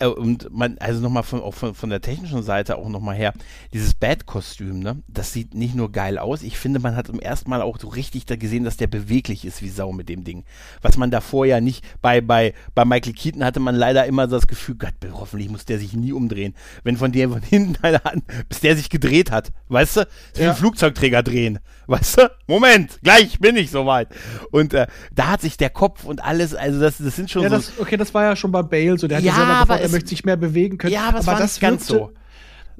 [0.00, 3.32] Äh, und man, also nochmal von, auch von, von der technischen Seite auch nochmal her,
[3.72, 7.50] dieses Bad-Kostüm, ne, das sieht nicht nur geil aus, ich finde, man hat zum ersten
[7.50, 10.44] Mal auch so richtig da gesehen, dass der beweglich ist wie Sau mit dem Ding.
[10.82, 14.46] Was man davor ja nicht, bei, bei, bei Michael Keaton hatte man leider immer das
[14.46, 16.54] Gefühl, Gott, hoffentlich muss der sich nie umdrehen.
[16.82, 20.42] Wenn von dem von hinten einer an, bis der sich gedreht hat, weißt du, wie
[20.42, 20.50] ja.
[20.50, 24.08] ein Flugzeugträger drehen, weißt du, Moment, gleich bin ich soweit.
[24.50, 27.50] Und äh, da hat sich der Kopf und alles, also das, das sind schon ja,
[27.50, 27.56] so.
[27.56, 29.92] Das, okay, das war ja schon bei Bale so, der hat ja, selber aber er
[29.92, 30.92] möchte sich mehr bewegen können.
[30.92, 32.12] Ja, aber, aber das nicht ganz so.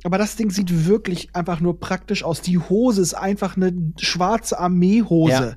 [0.02, 2.40] Aber das Ding sieht wirklich einfach nur praktisch aus.
[2.40, 5.32] Die Hose ist einfach eine schwarze Armeehose.
[5.32, 5.54] Ja.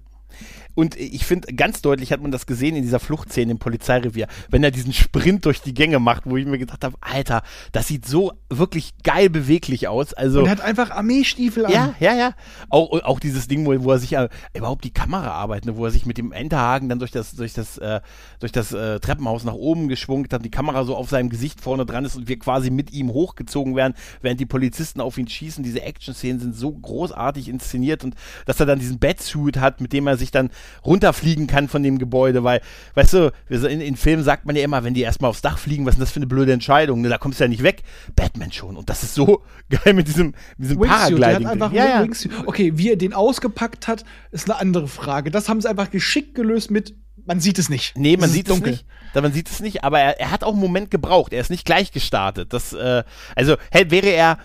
[0.75, 4.63] Und ich finde, ganz deutlich hat man das gesehen in dieser Fluchtszene im Polizeirevier, wenn
[4.63, 8.05] er diesen Sprint durch die Gänge macht, wo ich mir gedacht habe, Alter, das sieht
[8.05, 10.13] so wirklich geil beweglich aus.
[10.13, 11.71] Also, Und er hat einfach Armeestiefel an.
[11.71, 12.33] Ja, ja, ja.
[12.69, 15.85] Auch, auch dieses Ding, wo, wo er sich äh, überhaupt die Kamera arbeitet, ne, wo
[15.85, 18.01] er sich mit dem Enterhaken dann durch das, durch das, äh,
[18.39, 21.85] durch das äh, Treppenhaus nach oben geschwungen hat, die Kamera so auf seinem Gesicht vorne
[21.85, 25.63] dran ist und wir quasi mit ihm hochgezogen werden, während die Polizisten auf ihn schießen.
[25.63, 28.15] Diese Action-Szenen sind so großartig inszeniert und
[28.45, 30.49] dass er dann diesen Batsuit hat, mit dem er sich dann
[30.85, 32.61] runterfliegen kann von dem Gebäude, weil,
[32.95, 35.85] weißt du, in, in Filmen sagt man ja immer, wenn die erstmal aufs Dach fliegen,
[35.85, 37.01] was ist das für eine blöde Entscheidung?
[37.01, 37.83] Ne, da kommst du ja nicht weg.
[38.15, 38.77] Batman schon.
[38.77, 41.47] Und das ist so geil mit diesem, diesem Paragliding.
[41.47, 42.07] Einfach ja, ja.
[42.45, 45.31] Okay, wie er den ausgepackt hat, ist eine andere Frage.
[45.31, 46.95] Das haben sie einfach geschickt gelöst mit
[47.25, 47.97] man sieht es nicht.
[47.97, 48.73] Nee, man sieht dunkel.
[48.73, 49.23] es nicht.
[49.23, 51.33] Man sieht es nicht, aber er, er, hat auch einen Moment gebraucht.
[51.33, 52.51] Er ist nicht gleich gestartet.
[52.51, 53.03] Das, äh,
[53.35, 54.39] also hey, wäre er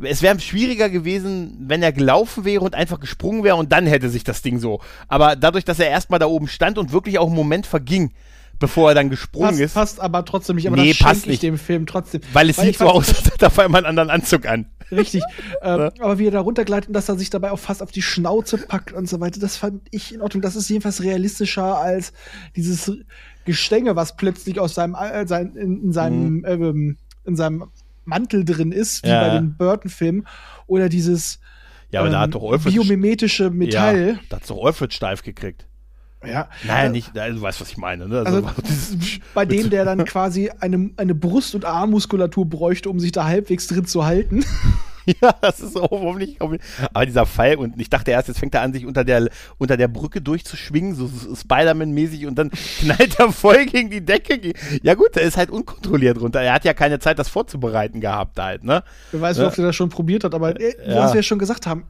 [0.00, 4.08] es wäre schwieriger gewesen, wenn er gelaufen wäre und einfach gesprungen wäre und dann hätte
[4.08, 4.80] sich das Ding so.
[5.08, 8.12] Aber dadurch, dass er erstmal da oben stand und wirklich auch einen Moment verging,
[8.58, 9.74] bevor er dann gesprungen passt, ist.
[9.74, 10.66] Passt aber trotzdem nicht.
[10.66, 11.42] Aber nee, das passt nicht.
[11.42, 12.22] dem Film trotzdem.
[12.32, 14.66] Weil es Weil sieht so aus, als hätte er auf einmal einen anderen Anzug an.
[14.90, 15.22] Richtig.
[15.62, 18.02] ähm, aber wie er da runtergleitet und dass er sich dabei auch fast auf die
[18.02, 20.42] Schnauze packt und so weiter, das fand ich in Ordnung.
[20.42, 22.12] Das ist jedenfalls realistischer als
[22.56, 22.92] dieses
[23.44, 26.44] Gestänge, was plötzlich aus seinem, äh, sein, in, in seinem, mhm.
[26.46, 27.64] ähm, in seinem
[28.04, 29.28] Mantel drin ist, wie ja.
[29.28, 30.26] bei den Burton-Filmen,
[30.66, 31.40] oder dieses
[31.90, 34.08] ja, aber ähm, da hat ähm, doch Alfred biomimetische Metall.
[34.08, 35.66] Ja, da hat doch Alfred steif gekriegt.
[36.26, 36.48] Ja.
[36.66, 38.08] Nein, nicht, also, du weißt, was ich meine.
[38.08, 38.20] Ne?
[38.20, 38.50] Also, also
[39.34, 43.66] bei dem, der dann quasi eine, eine Brust- und Armmuskulatur bräuchte, um sich da halbwegs
[43.66, 44.44] drin zu halten.
[45.20, 46.38] ja, das ist so hoffentlich.
[46.40, 49.28] Aber dieser Fall, und ich dachte erst, jetzt fängt er an, sich unter der,
[49.58, 52.50] unter der Brücke durchzuschwingen, so Spider-Man-mäßig, und dann
[52.80, 54.52] knallt er voll gegen die Decke.
[54.82, 56.40] Ja, gut, er ist halt unkontrolliert runter.
[56.40, 58.82] Er hat ja keine Zeit, das vorzubereiten gehabt, halt, ne?
[59.12, 60.96] Wer weiß, wie oft er das schon probiert hat, aber äh, ja.
[60.96, 61.84] was wir ja schon gesagt haben,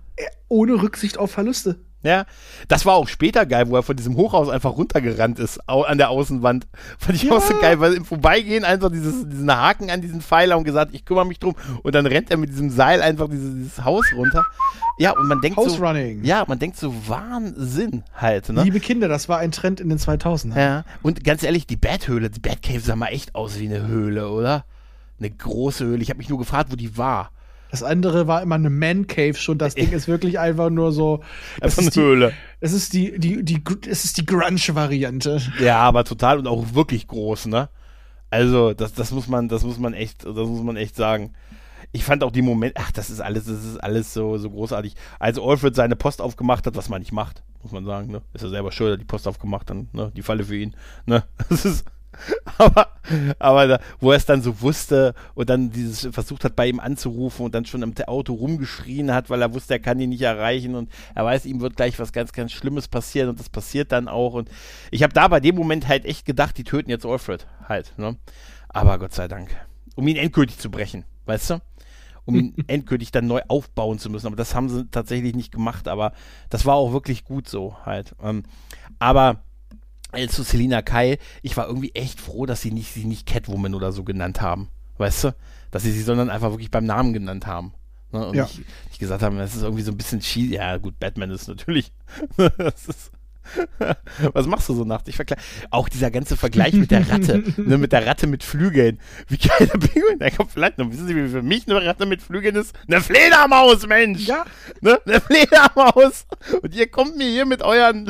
[0.49, 1.77] ohne Rücksicht auf Verluste.
[2.05, 2.27] Ja,
[2.69, 6.11] das war auch später geil, wo er von diesem Hochhaus einfach runtergerannt ist, an der
[6.11, 6.67] Außenwand.
[6.99, 7.33] Fand ich ja.
[7.33, 10.95] auch so geil, weil im Vorbeigehen einfach dieses, diesen Haken an diesen Pfeiler und gesagt,
[10.95, 11.55] ich kümmere mich drum.
[11.83, 14.45] Und dann rennt er mit diesem Seil einfach dieses, dieses Haus runter.
[14.99, 15.85] Ja, und man denkt House so.
[15.85, 16.25] Running.
[16.25, 18.63] Ja, man denkt so Wahnsinn halt, ne?
[18.63, 20.59] Liebe Kinder, das war ein Trend in den 2000ern.
[20.59, 24.29] Ja, und ganz ehrlich, die Bathöhle, die Batcave sah mal echt aus wie eine Höhle,
[24.29, 24.67] oder?
[25.19, 26.03] Eine große Höhle.
[26.03, 27.31] Ich habe mich nur gefragt, wo die war.
[27.75, 29.59] Das andere war immer eine Man Cave schon.
[29.59, 31.25] Das Ding ist wirklich einfach nur so.
[31.61, 32.33] Einfach eine Höhle.
[32.61, 33.61] Es ist die, die, die,
[33.91, 35.43] es ist die Grunge-Variante.
[35.59, 37.69] Ja, aber total und auch wirklich groß, ne?
[38.31, 41.33] Also, das, das muss man, das muss man echt, das muss man echt sagen.
[41.91, 44.95] Ich fand auch die Momente, ach, das ist alles, das ist alles so, so großartig.
[45.19, 48.23] Als Alfred seine Post aufgemacht hat, was man nicht macht, muss man sagen, ne?
[48.35, 50.13] Ist er selber schuld, hat die Post aufgemacht, dann, ne?
[50.15, 51.25] Die Falle für ihn, ne?
[51.49, 51.85] Das ist,
[52.59, 52.89] aber,
[53.39, 56.81] aber da, wo er es dann so wusste und dann dieses versucht hat, bei ihm
[56.81, 60.23] anzurufen und dann schon im Auto rumgeschrien hat, weil er wusste, er kann ihn nicht
[60.23, 63.93] erreichen und er weiß, ihm wird gleich was ganz, ganz Schlimmes passieren und das passiert
[63.93, 64.35] dann auch.
[64.35, 64.51] Und
[64.91, 67.95] ich habe da bei dem Moment halt echt gedacht, die töten jetzt Alfred halt.
[67.97, 68.17] Ne?
[68.69, 69.55] Aber Gott sei Dank.
[69.97, 71.61] Um ihn endgültig zu brechen, weißt du?
[72.25, 74.27] Um ihn endgültig dann neu aufbauen zu müssen.
[74.27, 75.89] Aber das haben sie tatsächlich nicht gemacht.
[75.89, 76.13] Aber
[76.51, 78.15] das war auch wirklich gut so halt.
[78.23, 78.43] Ähm,
[78.99, 79.43] aber
[80.29, 83.93] zu Selina Kai, ich war irgendwie echt froh, dass sie nicht, sie nicht Catwoman oder
[83.93, 84.69] so genannt haben.
[84.99, 85.35] Weißt du?
[85.71, 87.75] Dass sie sie, sondern einfach wirklich beim Namen genannt haben.
[88.13, 88.27] Ne?
[88.29, 88.45] Und ja.
[88.45, 88.63] ich,
[88.93, 90.55] ich gesagt habe, das ist irgendwie so ein bisschen cheesy.
[90.55, 91.93] Ja, gut, Batman ist natürlich.
[92.37, 93.11] das ist,
[94.33, 95.09] Was machst du so nachts?
[95.09, 95.19] Ich
[95.71, 98.99] auch dieser ganze Vergleich mit der Ratte, ne, mit der Ratte mit Flügeln.
[99.29, 102.07] Wie geil der Pinguin, der kommt vielleicht noch, wissen Sie, wie für mich eine Ratte
[102.07, 102.75] mit Flügeln ist?
[102.87, 104.27] Eine Fledermaus, Mensch!
[104.27, 104.45] Ja.
[104.81, 106.27] Ne, eine Fledermaus!
[106.63, 108.07] Und ihr kommt mir hier mit euren,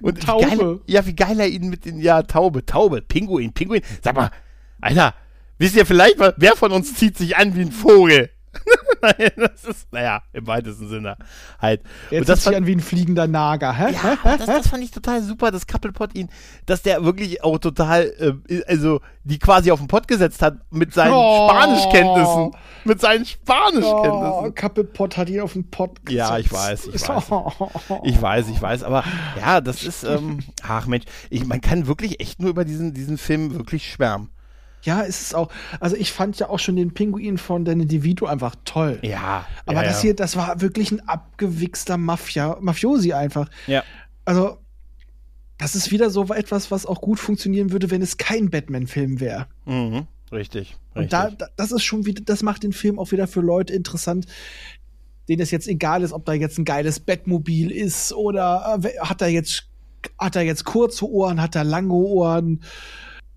[0.00, 0.50] und Taube.
[0.50, 3.82] Wie geil, ja, wie geil er ihn mit den, ja, Taube, Taube, Pinguin, Pinguin.
[4.02, 4.30] Sag mal,
[4.80, 5.14] Alter,
[5.58, 8.30] wisst ihr vielleicht, wer von uns zieht sich an wie ein Vogel?
[9.02, 11.16] Nein, das ist, naja, im weitesten Sinne
[11.60, 11.82] halt.
[12.10, 13.92] Jetzt und das fand, an wie ein fliegender Nager, hä?
[13.92, 16.30] Ja, das, das, fand ich total super, dass Couplepot ihn,
[16.66, 18.12] dass der wirklich auch total,
[18.48, 21.48] äh, also die quasi auf den Pott gesetzt hat mit seinen oh.
[21.48, 22.50] Spanischkenntnissen.
[22.84, 24.46] Mit seinen Spanischkenntnissen.
[24.46, 26.30] Oh, Couplepot hat ihn auf den Pott gesetzt.
[26.30, 27.24] Ja, ich weiß, ich weiß.
[28.04, 29.04] Ich weiß, ich weiß, aber
[29.38, 33.18] ja, das ist, ähm, ach Mensch, ich, man kann wirklich echt nur über diesen, diesen
[33.18, 34.33] Film wirklich schwärmen.
[34.84, 35.50] Ja, ist es auch.
[35.80, 38.98] Also ich fand ja auch schon den Pinguin von Danny DeVito einfach toll.
[39.02, 39.46] Ja.
[39.66, 40.02] Aber ja, das ja.
[40.02, 43.48] hier, das war wirklich ein abgewichster Mafia, Mafiosi einfach.
[43.66, 43.82] Ja.
[44.24, 44.58] Also,
[45.58, 49.46] das ist wieder so etwas, was auch gut funktionieren würde, wenn es kein Batman-Film wäre.
[49.64, 50.06] Mhm.
[50.32, 50.76] Richtig.
[50.94, 51.10] Und richtig.
[51.10, 54.26] da, da, das ist schon wieder, das macht den Film auch wieder für Leute interessant,
[55.28, 59.22] denen es jetzt egal ist, ob da jetzt ein geiles Bettmobil ist oder äh, hat
[59.22, 59.68] er jetzt,
[60.18, 62.62] hat er jetzt kurze Ohren, hat er lange Ohren.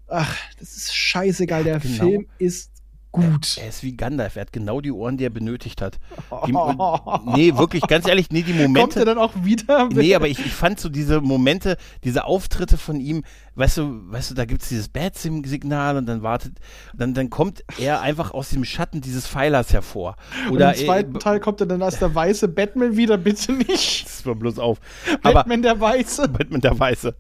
[0.08, 1.64] Ach, das ist scheißegal.
[1.64, 2.04] Der genau.
[2.06, 2.72] Film ist
[3.12, 3.58] gut.
[3.58, 6.00] Er ist wie Gandalf, er hat genau die Ohren, die er benötigt hat.
[6.46, 6.52] Die,
[7.36, 9.06] nee, wirklich, ganz ehrlich, nee, die Kommt er Momente.
[9.06, 9.90] dann auch wieder?
[9.92, 13.24] Nee, aber ich, ich fand so diese Momente, diese Auftritte von ihm,
[13.56, 16.60] weißt du, weißt du, da gibt's dieses Bad-Sim-Signal und dann wartet,
[16.94, 20.16] dann, dann kommt er einfach aus dem Schatten dieses Pfeilers hervor.
[20.52, 23.54] Oder Und Im zweiten äh, Teil kommt er dann als der weiße Batman wieder, bitte
[23.54, 24.06] nicht.
[24.06, 24.80] das war bloß auf.
[25.24, 26.28] Aber Batman der Weiße.
[26.28, 27.16] Batman der Weiße.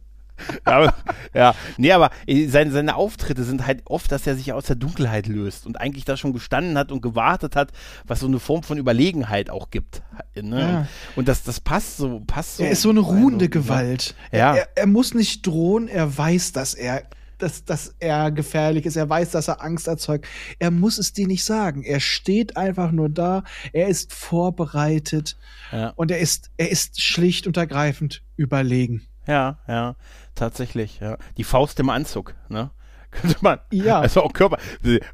[0.65, 0.93] Ja, aber,
[1.33, 4.75] ja, nee, aber äh, seine, seine Auftritte sind halt oft, dass er sich aus der
[4.75, 7.71] Dunkelheit löst und eigentlich da schon gestanden hat und gewartet hat,
[8.05, 10.01] was so eine Form von Überlegenheit auch gibt.
[10.35, 10.59] Ne?
[10.59, 10.87] Ja.
[11.15, 12.63] Und das, das passt so, passt so.
[12.63, 14.15] Er ist so eine ruhende Also, Gewalt.
[14.31, 14.55] Ja.
[14.55, 17.03] Er, er muss nicht drohen, er weiß, dass er,
[17.39, 20.25] dass, dass er gefährlich ist, er weiß, dass er Angst erzeugt.
[20.59, 21.83] Er muss es dir nicht sagen.
[21.83, 24.11] Er steht einfach nur da, er ist
[24.57, 25.37] vorbereitet
[25.71, 25.89] Ja.
[25.95, 29.03] und er ist, er ist schlicht und ergreifend überlegen.
[29.27, 29.95] Ja, ja,
[30.37, 31.17] tatsächlich, ja.
[31.37, 32.71] Die Faust im Anzug, ne?
[33.11, 33.59] Könnte man.
[33.71, 34.01] Ja.
[34.07, 34.57] Also auch Körper,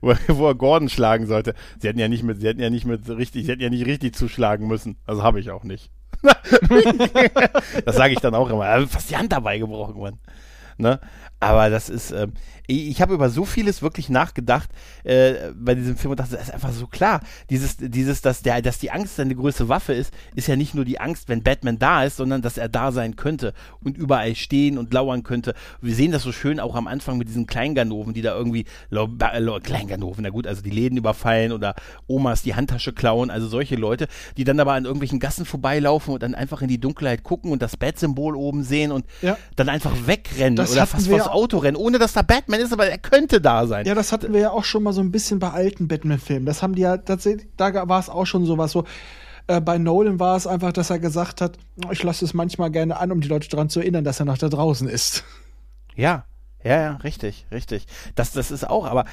[0.01, 1.53] wo, er Gordon schlagen sollte.
[1.80, 3.86] Sie hätten ja nicht mit, sie hätten ja nicht mit richtig, sie hätten ja nicht
[3.86, 4.97] richtig zuschlagen müssen.
[5.05, 5.91] Also habe ich auch nicht.
[7.86, 8.88] das sage ich dann auch immer.
[8.88, 10.19] Fast die Hand dabei gebrochen worden.
[10.78, 10.99] Ne?
[11.44, 12.34] Aber das ist, ähm,
[12.66, 14.70] ich, habe über so vieles wirklich nachgedacht
[15.04, 17.20] äh, bei diesem Film und dachte, das ist einfach so klar.
[17.50, 20.86] Dieses, dieses, dass der, dass die Angst seine größte Waffe ist, ist ja nicht nur
[20.86, 24.78] die Angst, wenn Batman da ist, sondern dass er da sein könnte und überall stehen
[24.78, 25.56] und lauern könnte.
[25.82, 29.10] Wir sehen das so schön auch am Anfang mit diesen Kleinganoven, die da irgendwie lau-
[29.62, 31.76] Kleinganoven, na gut, also die Läden überfallen oder
[32.08, 36.24] Omas die Handtasche klauen, also solche Leute, die dann aber an irgendwelchen Gassen vorbeilaufen und
[36.24, 39.38] dann einfach in die Dunkelheit gucken und das Bat-Symbol oben sehen und Ja.
[39.58, 42.59] dann einfach wegrennen Das oder fast wir vors ja- Auto rennen, ohne dass da Batman
[42.59, 43.86] ist, aber er könnte da sein.
[43.86, 46.45] Ja, das hatten wir ja auch schon mal so ein bisschen bei alten Batman-Filmen.
[46.45, 48.86] Das haben die ja tatsächlich, da war es auch schon sowas so.
[49.47, 51.57] Äh, bei Nolan war es einfach, dass er gesagt hat,
[51.91, 54.38] ich lasse es manchmal gerne an, um die Leute daran zu erinnern, dass er noch
[54.38, 55.25] da draußen ist.
[55.95, 56.25] Ja,
[56.64, 57.86] ja, ja, richtig, richtig.
[58.16, 59.05] Das, das ist auch, aber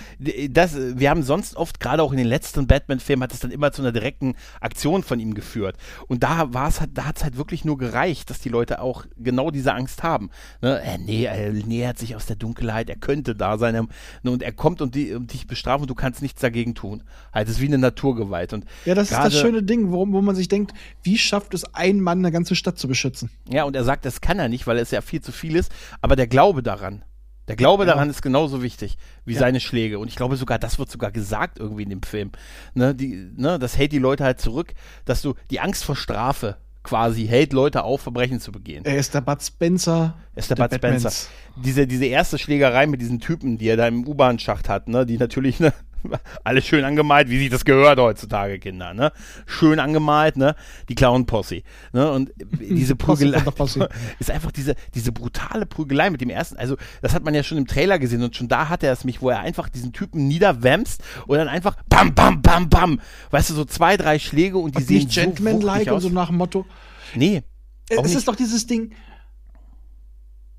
[0.51, 3.73] das, wir haben sonst oft, gerade auch in den letzten Batman-Filmen, hat es dann immer
[3.73, 5.77] zu einer direkten Aktion von ihm geführt.
[6.09, 8.81] Und da war es halt, da hat es halt wirklich nur gereicht, dass die Leute
[8.81, 10.31] auch genau diese Angst haben.
[10.63, 10.81] Ne?
[10.83, 13.75] Äh, nee, er nähert sich aus der Dunkelheit, er könnte da sein.
[13.75, 13.89] ähm,
[14.23, 17.03] ne, Und er kommt und, die, und dich bestrafen und du kannst nichts dagegen tun.
[17.33, 18.53] Halt, es ist wie eine Naturgewalt.
[18.53, 20.73] Und Ja, das ist gerade- das schöne Ding, wo, wo man sich denkt,
[21.03, 23.31] wie schafft es ein Mann, eine ganze Stadt zu beschützen?
[23.49, 25.73] Ja, und er sagt, das kann er nicht, weil es ja viel zu viel ist,
[26.01, 27.03] aber der Glaube daran.
[27.51, 27.91] Der Glaube Ja.
[27.95, 29.41] daran ist genauso wichtig wie Ja.
[29.41, 29.99] seine Schläge.
[29.99, 32.31] Und ich glaube sogar, das wird sogar gesagt irgendwie in dem Film.
[32.75, 34.73] Ne, die, ne, das hält die Leute halt zurück,
[35.05, 38.85] dass du die Angst vor Strafe quasi hält Leute auf, Verbrechen zu begehen.
[38.85, 40.17] Er ist der Bud Spencer.
[40.35, 41.09] ist der, der Bud Spencer.
[41.11, 41.29] Batmans.
[41.65, 45.19] Diese, diese erste Schlägerei mit diesen Typen, die er da im U-Bahn-Schacht hat, ne, die
[45.19, 45.75] natürlich, ne,
[46.45, 49.13] alles schön angemalt, wie sich das gehört heutzutage, Kinder, ne?
[49.47, 50.55] Schön angemalt, ne?
[50.89, 52.11] Die Clown-Posse, ne?
[52.11, 53.43] Und diese Prügelei
[54.19, 57.59] ist einfach diese, diese brutale Prügelei mit dem ersten, also das hat man ja schon
[57.59, 60.29] im Trailer gesehen und schon da hat er es mich, wo er einfach diesen Typen
[60.29, 64.75] niederwämst und dann einfach bam, bam, bam, bam, weißt du, so zwei, drei Schläge und
[64.75, 66.67] die Und sehen nicht so Gentleman-like und so nach dem Motto.
[67.15, 67.43] nee,
[67.89, 68.15] Äh, es nicht.
[68.17, 68.93] ist doch dieses Ding.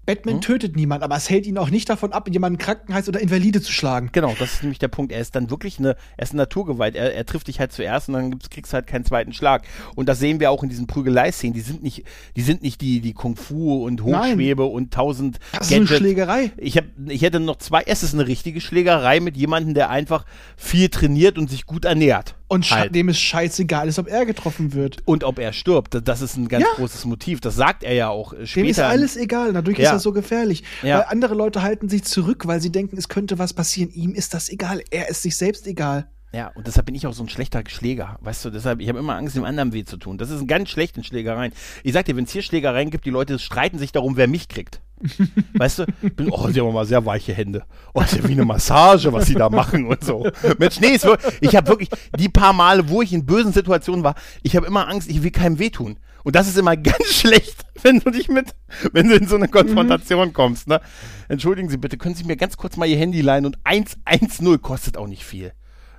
[0.05, 0.41] Batman Hm?
[0.41, 3.71] tötet niemand, aber es hält ihn auch nicht davon ab, jemanden Krankenhaus oder Invalide zu
[3.71, 4.09] schlagen.
[4.11, 5.11] Genau, das ist nämlich der Punkt.
[5.11, 6.95] Er ist dann wirklich eine, er ist eine Naturgewalt.
[6.95, 9.63] Er, er trifft dich halt zuerst und dann gibt's, kriegst du halt keinen zweiten Schlag.
[9.95, 11.53] Und das sehen wir auch in diesen Prügelei-Szenen.
[11.53, 12.03] Die sind nicht,
[12.35, 16.51] die sind nicht die, die Kung Fu und Hochschwebe und tausend Das ist eine Schlägerei.
[16.57, 17.83] Ich, hab, ich hätte noch zwei.
[17.85, 20.25] Es ist eine richtige Schlägerei mit jemandem, der einfach
[20.57, 22.35] viel trainiert und sich gut ernährt.
[22.51, 22.93] Und halt.
[22.93, 24.97] dem es scheißegal ist, ob er getroffen wird.
[25.05, 26.69] Und ob er stirbt, das- das ist ein ganz Ja.
[26.75, 27.39] großes Motiv.
[27.41, 28.69] Das sagt er ja auch äh, Dem später.
[28.69, 29.85] ist alles egal, dadurch Ja.
[29.85, 30.63] ist er so gefährlich.
[30.83, 30.97] Ja.
[30.99, 33.89] Weil andere Leute halten sich zurück, weil sie denken, es könnte was passieren.
[33.91, 34.83] Ihm ist das egal.
[34.91, 36.09] Er ist sich selbst egal.
[36.33, 38.17] Ja, und deshalb bin ich auch so ein schlechter Schläger.
[38.21, 40.17] Weißt du, deshalb, ich habe immer Angst, dem anderen weh zu tun.
[40.17, 41.51] Das ist ein ganz schlecht in Schlägereien.
[41.83, 44.47] Ich sag dir, wenn es hier Schlägereien gibt, die Leute streiten sich darum, wer mich
[44.47, 44.79] kriegt.
[45.53, 45.85] Weißt du?
[46.15, 47.63] Bin, oh, sie haben mal sehr weiche Hände.
[47.93, 50.25] Oh, ist ja wie eine Massage, was sie da machen und so.
[50.57, 54.03] Mensch, nee, ist wirklich, ich habe wirklich die paar Male, wo ich in bösen Situationen
[54.03, 55.97] war, ich habe immer Angst, ich will keinem wehtun.
[56.23, 58.55] Und das ist immer ganz schlecht, wenn du dich mit,
[58.93, 60.79] wenn du in so eine Konfrontation kommst, ne?
[61.27, 64.97] Entschuldigen Sie bitte, können Sie mir ganz kurz mal Ihr Handy leihen und 110 kostet
[64.97, 65.51] auch nicht viel.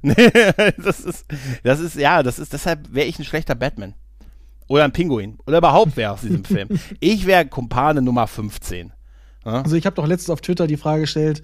[0.16, 0.30] Nee,
[0.78, 1.26] das ist,
[1.62, 3.94] das ist, ja, das ist, deshalb wäre ich ein schlechter Batman.
[4.66, 5.38] Oder ein Pinguin.
[5.46, 6.68] Oder überhaupt wer aus diesem Film.
[7.00, 8.92] Ich wäre Kumpane Nummer 15.
[9.44, 11.42] Also ich habe doch letztens auf Twitter die Frage gestellt,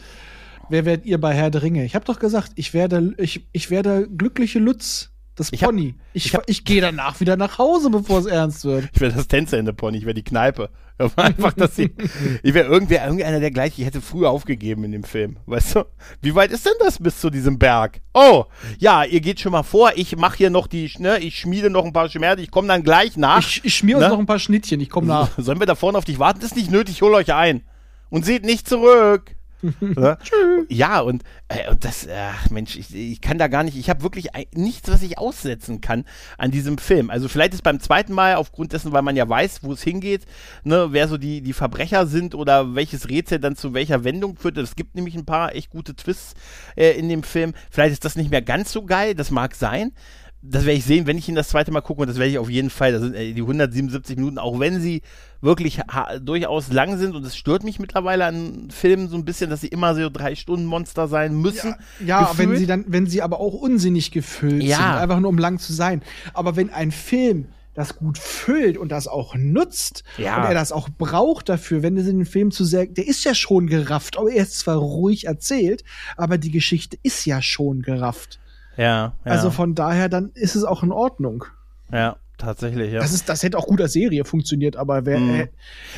[0.68, 1.84] wer werdet ihr bei Herr der Ringe?
[1.84, 5.94] Ich habe doch gesagt, ich werde, ich, ich werde glückliche Lutz, das Ich hab- Pony.
[6.12, 8.88] ich ich hab- ich gehe danach wieder nach Hause, bevor es ernst wird.
[8.92, 10.70] Ich wäre das Tänzerende-Pony, ich wäre die Kneipe.
[11.16, 11.94] Einfach, dass sie.
[12.42, 13.80] Ich wäre irgendwer, irgendeiner der gleiche.
[13.80, 15.36] Ich hätte früher aufgegeben in dem Film.
[15.46, 15.84] Weißt du?
[16.22, 18.00] Wie weit ist denn das bis zu diesem Berg?
[18.14, 18.46] Oh,
[18.78, 19.92] ja, ihr geht schon mal vor.
[19.94, 22.42] Ich mache hier noch die, ne, ich schmiede noch ein paar Schmerzen.
[22.42, 23.38] Ich komme dann gleich nach.
[23.38, 24.10] Ich, ich schmier uns Ne?
[24.12, 25.30] noch ein paar Schnittchen, ich komme nach.
[25.38, 26.40] Sollen wir da vorne auf dich warten?
[26.40, 27.62] Das ist nicht nötig, ich hol euch ein.
[28.10, 29.36] Und seht nicht zurück.
[29.80, 30.18] Ne?
[30.68, 34.02] ja, und, äh, und das, ach Mensch, ich, ich kann da gar nicht, ich habe
[34.02, 36.04] wirklich ein, nichts, was ich aussetzen kann
[36.36, 37.10] an diesem Film.
[37.10, 40.26] Also vielleicht ist beim zweiten Mal, aufgrund dessen, weil man ja weiß, wo es hingeht,
[40.64, 44.56] ne, wer so die, die Verbrecher sind oder welches Rätsel dann zu welcher Wendung führt.
[44.58, 46.34] Es gibt nämlich ein paar echt gute Twists
[46.76, 47.54] äh, in dem Film.
[47.70, 49.92] Vielleicht ist das nicht mehr ganz so geil, das mag sein
[50.40, 52.38] das werde ich sehen, wenn ich ihn das zweite Mal gucke und das werde ich
[52.38, 52.92] auf jeden Fall.
[52.92, 55.02] Das sind äh, die 177 Minuten, auch wenn sie
[55.40, 59.50] wirklich ha- durchaus lang sind und es stört mich mittlerweile an Filmen so ein bisschen,
[59.50, 61.74] dass sie immer so drei Stunden Monster sein müssen.
[62.04, 62.58] Ja, wenn Gefühlt.
[62.58, 64.76] sie dann, wenn sie aber auch unsinnig gefüllt Ja.
[64.76, 66.02] sind, einfach nur um lang zu sein.
[66.34, 70.38] Aber wenn ein Film das gut füllt und das auch nutzt Ja.
[70.38, 73.24] und er das auch braucht dafür, wenn es in den Film zu sehr, der ist
[73.24, 75.84] ja schon gerafft, aber er ist zwar ruhig erzählt,
[76.16, 78.40] aber die Geschichte ist ja schon gerafft.
[78.78, 81.44] Ja, ja, Also von daher, dann ist es auch in Ordnung.
[81.92, 83.00] ja, tatsächlich, ja.
[83.00, 85.30] Das, ist, das hätte auch gut als Serie funktioniert, aber wer, Mhm.
[85.40, 85.48] äh,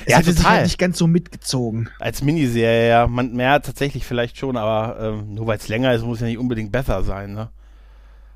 [0.07, 0.53] es Ja, hätte sich total.
[0.55, 1.91] halt nicht ganz so mitgezogen.
[2.01, 6.03] Als Miniserie, ja, man, ja, tatsächlich vielleicht schon, aber ähm, nur weil es länger ist,
[6.03, 7.51] muss ja nicht unbedingt besser sein, ne?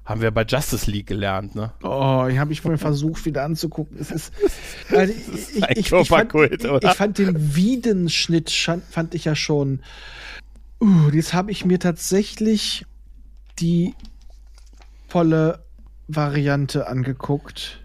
[0.04, 1.72] Haben wir bei Justice League gelernt, ne?
[1.82, 3.96] Oh, ich habe ich vorhin versucht, wieder anzugucken.
[3.98, 4.34] Es ist,
[4.90, 5.14] also
[5.54, 8.50] ich, ein ich, ich, fand, Körperkult, ich, ich fand den Wiedenschnitt
[8.90, 9.80] fand ich ja schon.
[10.78, 12.84] Uh, jetzt habe ich mir tatsächlich
[13.58, 13.94] die
[15.14, 15.64] volle
[16.08, 17.80] Variante angeguckt.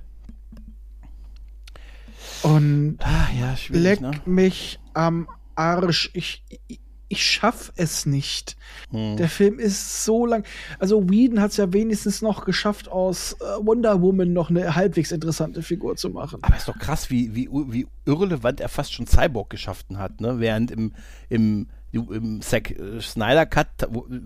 [2.41, 4.11] Und Ah, ja, leck ne?
[4.25, 6.09] mich am Arsch.
[6.13, 8.57] Ich, ich, ich schaff es nicht.
[8.89, 9.17] Hm.
[9.17, 10.43] Der Film ist so lang.
[10.79, 15.11] Also Whedon hat es ja wenigstens noch geschafft, aus äh, Wonder Woman noch eine halbwegs
[15.11, 16.39] interessante Figur zu machen.
[16.41, 20.39] Aber ist doch krass, wie, wie, wie irrelevant er fast schon Cyborg geschaffen hat, ne?
[20.39, 20.93] Während im,
[21.29, 24.19] im, im Zack äh, Snyder Cut wo, äh,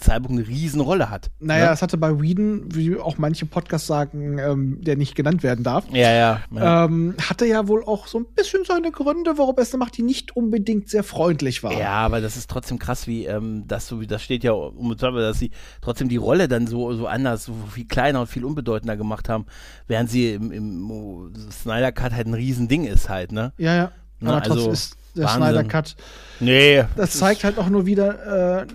[0.00, 1.30] Cyborg eine Riesenrolle hat.
[1.40, 1.72] Naja, ne?
[1.72, 5.84] es hatte bei Whedon, wie auch manche Podcasts sagen, ähm, der nicht genannt werden darf,
[5.92, 6.40] Ja, ja.
[6.50, 6.84] ja.
[6.84, 10.02] ähm, hatte ja wohl auch so ein bisschen seine Gründe, warum er es macht, die
[10.02, 11.78] nicht unbedingt sehr freundlich waren.
[11.78, 15.38] Ja, aber das ist trotzdem krass, wie ähm, das so das steht ja um dass
[15.38, 19.28] sie trotzdem die Rolle dann so so anders, so viel kleiner und viel unbedeutender gemacht
[19.28, 19.46] haben,
[19.86, 23.52] während sie im, im Snyder Cut halt ein Riesending ist halt, ne?
[23.58, 23.74] ja.
[23.74, 23.92] ja.
[24.20, 25.42] Na, Aber trotzdem also, ist der Wahnsinn.
[25.42, 25.96] Snyder Cut
[26.40, 26.84] Nee.
[26.96, 28.66] Das zeigt halt auch nur wieder, äh,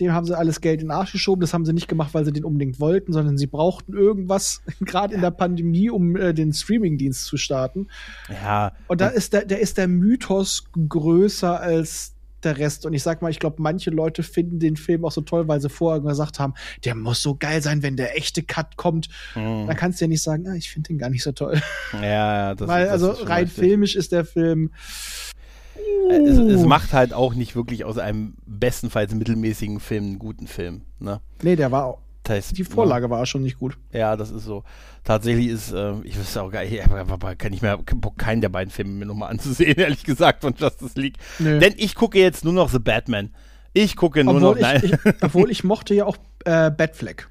[0.00, 1.40] dem haben sie alles Geld in den Arsch geschoben.
[1.40, 5.14] Das haben sie nicht gemacht, weil sie den unbedingt wollten, sondern sie brauchten irgendwas, gerade
[5.14, 7.88] in der Pandemie, um äh, den Streamingdienst zu starten.
[8.28, 8.72] Ja.
[8.86, 12.14] Und da ist der, der ist der Mythos größer als
[12.44, 12.86] der Rest.
[12.86, 15.60] Und ich sag mal, ich glaube, manche Leute finden den Film auch so toll, weil
[15.60, 19.08] sie vorher gesagt haben, der muss so geil sein, wenn der echte Cut kommt.
[19.34, 19.66] Hm.
[19.66, 21.60] Dann kannst du ja nicht sagen, ah, ich finde den gar nicht so toll.
[21.94, 23.64] Ja, ja, das weil das also ist rein richtig.
[23.64, 24.72] filmisch ist der Film.
[26.10, 26.66] Es, es Uh.
[26.66, 30.82] macht halt auch nicht wirklich aus einem bestenfalls mittelmäßigen Film einen guten Film.
[30.98, 31.20] Ne?
[31.42, 31.98] Nee, der war
[32.28, 33.76] heißt, Die Vorlage war schon nicht gut.
[33.92, 34.64] Ja, das ist so.
[35.04, 38.18] Tatsächlich ist, ähm, ich wüsste auch gar nicht, ich habe aber kann ich keinen Bock,
[38.18, 41.16] keinen der beiden Filme mir nochmal anzusehen, ehrlich gesagt, von Justice League.
[41.38, 41.58] Nö.
[41.58, 43.30] Denn ich gucke jetzt nur noch The Batman.
[43.72, 44.80] Ich gucke nur Obwohl noch, nein.
[44.82, 47.28] ich, ich, obwohl ich mochte ja auch äh, Batfleck.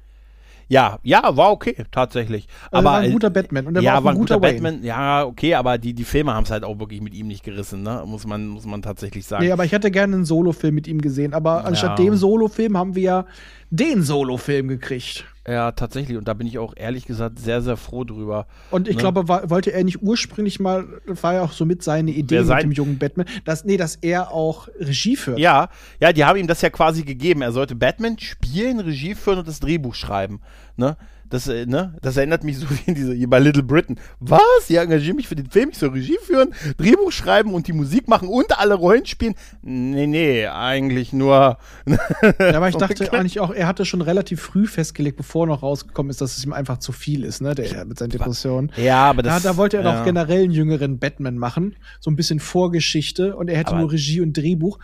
[0.68, 2.46] Ja, ja, war okay, tatsächlich.
[2.70, 4.52] Also aber war ein äh, guter Batman und er ja, war war ein guter, guter.
[4.52, 4.82] Batman.
[4.82, 7.82] Ja, okay, aber die, die Filme haben es halt auch wirklich mit ihm nicht gerissen,
[7.82, 8.02] ne?
[8.06, 9.44] Muss man, muss man tatsächlich sagen.
[9.44, 11.34] Nee, aber ich hätte gerne einen Solofilm mit ihm gesehen.
[11.34, 12.04] Aber anstatt Ja.
[12.04, 13.26] dem Solofilm haben wir ja
[13.70, 15.24] den Solofilm gekriegt.
[15.48, 16.18] Ja, tatsächlich.
[16.18, 18.46] Und da bin ich auch ehrlich gesagt sehr, sehr froh drüber.
[18.70, 19.00] Und ich Ne?
[19.00, 22.40] glaube, war, wollte er nicht ursprünglich mal, war ja auch so mit seine Idee Wer
[22.40, 25.38] mit sein- dem jungen Batman, dass, nee, dass er auch Regie führt.
[25.38, 25.70] Ja,
[26.00, 27.40] ja, die haben ihm das ja quasi gegeben.
[27.40, 30.40] Er sollte Batman spielen, Regie führen und das Drehbuch schreiben.
[30.76, 30.96] Ne?
[31.30, 31.94] Das, äh, ne?
[32.00, 33.98] das erinnert mich so wie in diese, wie bei Little Britain.
[34.20, 34.40] Was?
[34.68, 38.08] Ja, engagiere mich für den Film, ich soll Regie führen, Drehbuch schreiben und die Musik
[38.08, 39.34] machen und alle Rollen spielen?
[39.62, 41.58] Nee, nee, eigentlich nur.
[41.86, 46.10] Ja, aber ich dachte eigentlich auch, er hatte schon relativ früh festgelegt, bevor noch rausgekommen
[46.10, 48.72] ist, dass es ihm einfach zu viel ist, ne, der mit seinen Depressionen.
[48.76, 49.42] Ja, aber Da, das.
[49.42, 49.98] da wollte er ja.
[49.98, 53.92] doch generell einen jüngeren Batman machen, so ein bisschen Vorgeschichte und er hätte Aber- nur
[53.92, 54.78] Regie und Drehbuch.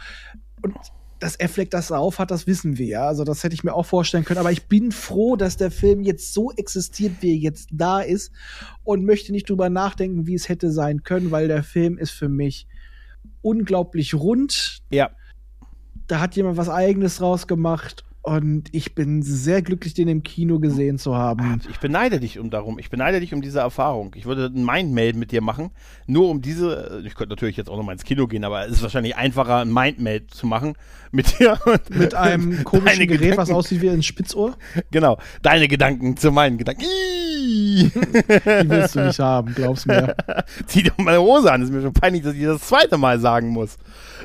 [0.63, 0.75] Und
[1.21, 3.07] dass Affleck das auf hat, das wissen wir ja.
[3.07, 4.41] Also das hätte ich mir auch vorstellen können.
[4.41, 8.33] Aber ich bin froh, dass der Film jetzt so existiert, wie er jetzt da ist
[8.83, 12.29] und möchte nicht drüber nachdenken, wie es hätte sein können, weil der Film ist für
[12.29, 12.67] mich
[13.43, 14.83] unglaublich rund.
[14.91, 15.11] Ja.
[16.07, 20.59] Da hat jemand was Eigenes draus gemacht Und ich bin sehr glücklich, den im Kino
[20.59, 21.61] gesehen zu haben.
[21.71, 22.79] Ich beneide dich um darum.
[22.79, 24.13] Ich beneide dich um diese Erfahrung.
[24.15, 25.73] Ich würde ein Mindmeld mit dir machen,
[26.07, 27.03] nur um diese.
[27.05, 29.59] Ich könnte natürlich jetzt auch noch mal ins Kino gehen, aber es ist wahrscheinlich einfacher,
[29.59, 30.73] ein Mindmeld zu machen
[31.13, 31.59] mit dir.
[31.91, 33.37] Mit einem komischen Gerät, Gedanken.
[33.37, 34.57] was aussieht wie ein Spitzohr.
[34.91, 35.19] Genau.
[35.43, 36.83] Deine Gedanken zu meinen Gedanken.
[37.45, 40.17] Die willst du nicht haben, glaubst mir.
[40.67, 41.61] Zieh doch mal eine Hose an.
[41.61, 43.77] Das ist mir schon peinlich, dass ich das zweite Mal sagen muss.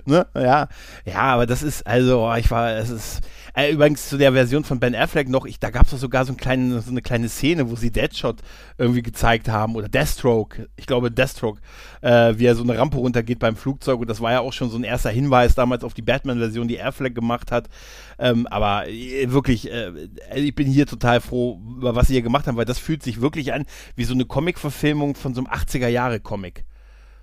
[0.05, 0.25] Ne?
[0.33, 0.69] Ja.
[1.05, 3.21] Ja, aber das ist, also, ich war, es ist
[3.53, 6.33] äh, übrigens zu der Version von Ben Affleck noch, ich, da gab es sogar so,
[6.33, 8.41] ein kleine, so eine kleine Szene, wo sie Deadshot
[8.77, 11.61] irgendwie gezeigt haben oder Deathstroke, ich glaube Deathstroke,
[12.01, 14.69] äh, wie er so eine Rampe runtergeht beim Flugzeug und das war ja auch schon
[14.69, 17.69] so ein erster Hinweis damals auf die Batman-Version, die Affleck gemacht hat.
[18.17, 19.91] Ähm, aber äh, wirklich, äh,
[20.35, 23.21] ich bin hier total froh, über was sie hier gemacht haben, weil das fühlt sich
[23.21, 26.65] wirklich an wie so eine Comic-Verfilmung von so einem 80er-Jahre-Comic.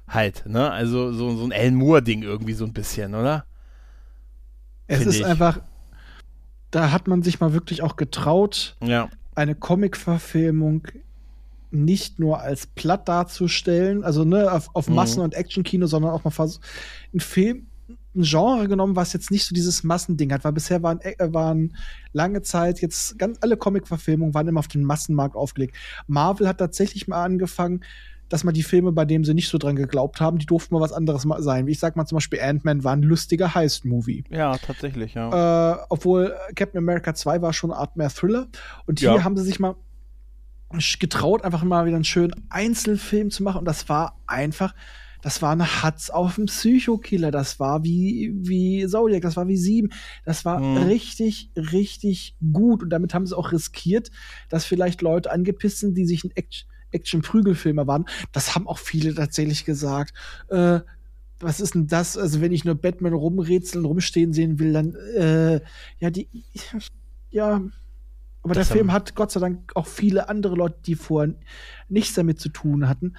[0.09, 0.71] Halt, ne?
[0.71, 3.45] Also so, so ein Alan Moore-Ding irgendwie so ein bisschen, oder?
[4.87, 5.27] Es Find ist ich.
[5.27, 5.61] einfach,
[6.71, 9.09] da hat man sich mal wirklich auch getraut, ja.
[9.35, 10.89] eine Comic-Verfilmung
[11.71, 14.95] nicht nur als platt darzustellen, also ne, auf, auf mhm.
[14.95, 16.51] Massen- und Action-Kino, sondern auch mal
[17.15, 17.67] ein Film,
[18.15, 21.77] ein Genre genommen, was jetzt nicht so dieses Massending hat, weil bisher waren, äh, waren
[22.13, 25.77] lange Zeit jetzt ganz alle Comic-Verfilmungen waren immer auf den Massenmarkt aufgelegt.
[26.07, 27.83] Marvel hat tatsächlich mal angefangen,
[28.29, 30.81] dass man die Filme, bei denen sie nicht so dran geglaubt haben, die durften mal
[30.81, 31.67] was anderes sein.
[31.67, 34.25] Wie ich sag mal zum Beispiel Ant-Man war ein lustiger Heist-Movie.
[34.31, 35.75] Ja, tatsächlich, ja.
[35.75, 38.49] Äh, obwohl Captain America 2 war schon eine Art mehr Thriller.
[38.87, 39.25] Und hier ja.
[39.25, 39.77] haben sie sich mal
[40.99, 43.61] getraut, einfach mal wieder einen schönen Einzelfilm zu machen.
[43.61, 44.75] Und das war einfach,
[45.23, 47.31] das war eine Hatz auf dem Psychokiller.
[47.31, 49.91] Das war wie, wie Zodiac, das war wie Sieben.
[50.25, 50.89] Das war mhm.
[50.89, 52.83] richtig, richtig gut.
[52.83, 54.11] Und damit haben sie auch riskiert,
[54.49, 58.07] dass vielleicht Leute angepisst sind, die sich ein Action Action-Prügelfilme waren.
[58.33, 60.15] Das haben auch viele tatsächlich gesagt.
[60.49, 60.81] Äh,
[61.39, 62.17] was ist denn das?
[62.17, 65.61] Also, wenn ich nur Batman rumrätseln, rumstehen sehen will, dann, äh,
[65.99, 66.29] ja, die,
[67.31, 67.61] ja.
[68.43, 71.35] Aber das der Film hat Gott sei Dank auch viele andere Leute, die vorher
[71.89, 73.17] nichts damit zu tun hatten,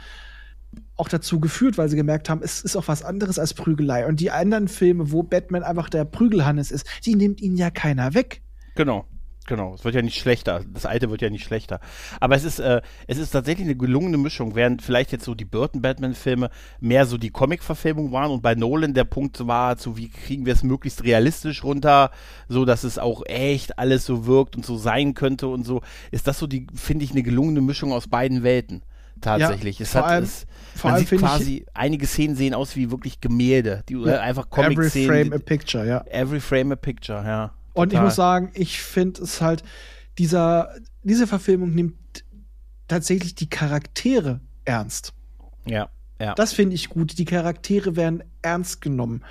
[0.95, 4.07] auch dazu geführt, weil sie gemerkt haben, es ist auch was anderes als Prügelei.
[4.07, 8.13] Und die anderen Filme, wo Batman einfach der Prügelhannes ist, die nimmt ihn ja keiner
[8.13, 8.41] weg.
[8.75, 9.05] Genau.
[9.47, 10.61] Genau, es wird ja nicht schlechter.
[10.73, 11.79] Das alte wird ja nicht schlechter.
[12.19, 15.45] Aber es ist, äh, es ist tatsächlich eine gelungene Mischung, während vielleicht jetzt so die
[15.45, 16.49] Burton-Batman-Filme
[16.81, 20.51] mehr so die Comic-Verfilmung waren und bei Nolan der Punkt war, zu wie kriegen wir
[20.51, 22.11] es möglichst realistisch runter,
[22.49, 25.81] so dass es auch echt alles so wirkt und so sein könnte und so,
[26.11, 28.83] ist das so die, finde ich, eine gelungene Mischung aus beiden Welten.
[29.21, 29.79] Tatsächlich.
[29.79, 30.45] Ja, es hat allem, es,
[30.83, 35.09] man allem sieht quasi, einige Szenen sehen aus wie wirklich Gemälde, die ja, einfach Comic-Szenen.
[35.09, 36.03] Every frame a picture, ja.
[36.07, 37.53] Every frame a picture, ja.
[37.77, 39.63] Und ich muss sagen, ich finde es halt,
[40.17, 40.73] dieser,
[41.03, 41.95] diese Verfilmung nimmt
[42.87, 45.13] tatsächlich die Charaktere ernst.
[45.65, 45.89] Ja.
[46.19, 46.33] Ja.
[46.33, 47.17] Das finde ich gut.
[47.19, 49.23] Die Charaktere werden ernst genommen.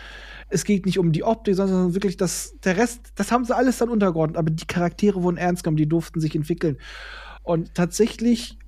[0.49, 3.79] Es geht nicht um die Optik, sondern wirklich das, der Rest, das haben sie alles
[3.79, 6.79] dann untergeordnet, aber die Charaktere wurden ernst genommen, die durften sich entwickeln.
[7.43, 8.59] Und tatsächlich,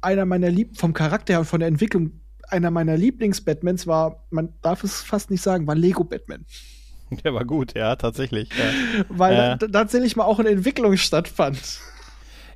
[0.00, 4.52] einer meiner Lieb vom Charakter her und von der Entwicklung, einer meiner Lieblings-Batmans war, man
[4.62, 6.44] darf es fast nicht sagen, war Lego Batman.
[7.24, 8.48] Der war gut, ja, tatsächlich.
[8.50, 9.04] Ja.
[9.08, 11.80] Weil äh, tatsächlich mal auch eine Entwicklung stattfand.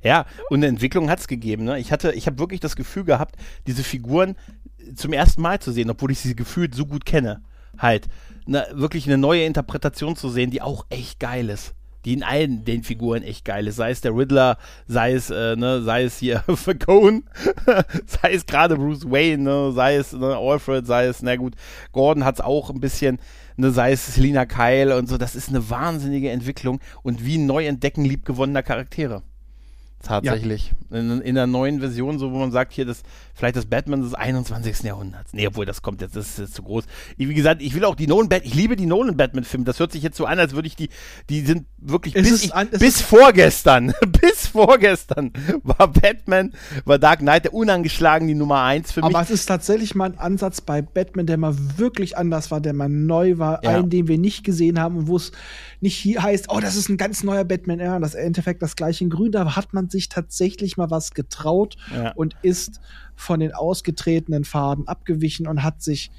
[0.03, 1.65] Ja, und eine Entwicklung hat es gegeben.
[1.65, 1.79] Ne?
[1.79, 3.35] Ich hatte, ich habe wirklich das Gefühl gehabt,
[3.67, 4.35] diese Figuren
[4.95, 7.41] zum ersten Mal zu sehen, obwohl ich sie gefühlt so gut kenne.
[7.77, 8.07] Halt,
[8.45, 11.73] ne, wirklich eine neue Interpretation zu sehen, die auch echt geil ist
[12.05, 13.77] die in allen den Figuren echt geil ist.
[13.77, 17.23] Sei es der Riddler, sei es, äh, ne, sei es hier Falcone,
[18.05, 21.55] sei es gerade Bruce Wayne, ne, sei es ne, Alfred, sei es, na gut,
[21.91, 23.19] Gordon hat es auch ein bisschen,
[23.57, 25.17] ne, sei es Selina Kyle und so.
[25.17, 29.23] Das ist eine wahnsinnige Entwicklung und wie ein Neuentdecken liebgewonnener Charaktere.
[30.01, 30.73] Tatsächlich.
[30.91, 30.99] Ja.
[30.99, 33.01] In, in der neuen Version, so wo man sagt, hier das,
[33.35, 34.83] vielleicht das Batman des 21.
[34.83, 35.33] Jahrhunderts.
[35.33, 36.85] Nee, obwohl das kommt jetzt, das ist jetzt zu groß.
[37.17, 39.65] Wie gesagt, ich will auch die Nolan Batman, ich liebe die Nolan Batman-Filme.
[39.65, 40.89] Das hört sich jetzt so an, als würde ich die,
[41.29, 45.31] die sind wirklich es bis, ich, an, bis vorgestern, bis vorgestern
[45.63, 46.53] war Batman,
[46.85, 49.13] war Dark Knight der unangeschlagen die Nummer eins für mich.
[49.13, 52.73] Aber es ist tatsächlich mal ein Ansatz bei Batman, der mal wirklich anders war, der
[52.73, 53.71] mal neu war, ja.
[53.71, 55.31] einen, den wir nicht gesehen haben und wo es
[55.81, 58.61] nicht hier heißt, oh, das ist ein ganz neuer Batman, ja, das ist im Endeffekt
[58.61, 62.13] das gleiche in Grün, da hat man sich tatsächlich mal was getraut ja.
[62.13, 62.79] und ist
[63.15, 66.11] von den ausgetretenen Faden abgewichen und hat sich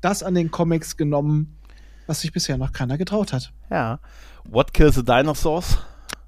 [0.00, 1.56] das an den Comics genommen,
[2.06, 3.52] was sich bisher noch keiner getraut hat.
[3.70, 4.00] Ja.
[4.44, 5.78] What kills the dinosaurs?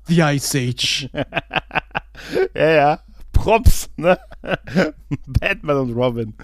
[0.06, 1.10] The Ice Age.
[2.54, 3.00] ja, ja.
[3.32, 4.18] Props, ne?
[5.26, 6.34] Batman und Robin.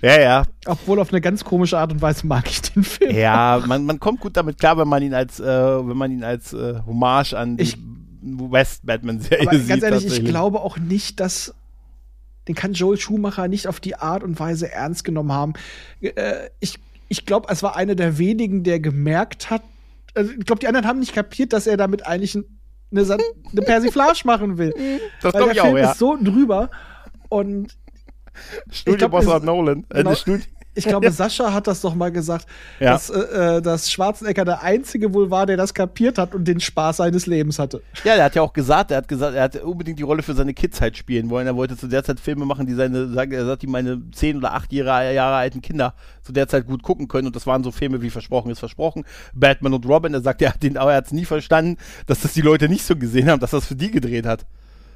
[0.00, 0.42] Ja, ja.
[0.66, 3.14] Obwohl auf eine ganz komische Art und Weise mag ich den Film.
[3.14, 6.22] Ja, man, man kommt gut damit klar, wenn man ihn als, äh, wenn man ihn
[6.22, 7.78] als äh, Hommage an die ich,
[8.22, 9.68] West Batman-Serie sieht.
[9.68, 11.54] Ganz ehrlich, ich glaube auch nicht, dass
[12.48, 15.52] den kann Joel Schumacher nicht auf die Art und Weise ernst genommen haben.
[16.00, 19.62] Äh, ich ich glaube, es war einer der wenigen, der gemerkt hat,
[20.14, 22.46] also ich glaube, die anderen haben nicht kapiert, dass er damit eigentlich eine,
[23.52, 24.74] eine Persiflage machen will.
[25.22, 25.92] Das Weil glaube der ich Film auch, ja.
[25.92, 26.70] ist so drüber
[27.28, 27.76] und
[28.70, 29.84] Studioboss glaub, Nolan.
[29.90, 30.10] Äh, genau.
[30.10, 30.44] das Studi
[30.78, 32.46] ich glaube, Sascha hat das doch mal gesagt,
[32.80, 32.92] Ja.
[32.92, 33.18] dass, äh,
[33.56, 37.26] äh, dass Schwarzenegger der Einzige wohl war, der das kapiert hat und den Spaß seines
[37.26, 37.82] Lebens hatte.
[38.04, 40.34] Ja, der hat ja auch gesagt, er hat gesagt, er hat unbedingt die Rolle für
[40.34, 41.46] seine Kids halt spielen wollen.
[41.46, 44.36] Er wollte zu der Zeit Filme machen, die seine, sagt, er sagt, die meine zehn
[44.38, 47.26] oder acht Jahre, Jahre alten Kinder zu der Zeit gut gucken können.
[47.26, 49.04] Und das waren so Filme wie Versprochen ist Versprochen,
[49.34, 50.14] Batman und Robin.
[50.14, 51.76] Er sagt, er hat den, aber er hat es nie verstanden,
[52.06, 54.46] dass das die Leute nicht so gesehen haben, dass das für die gedreht hat.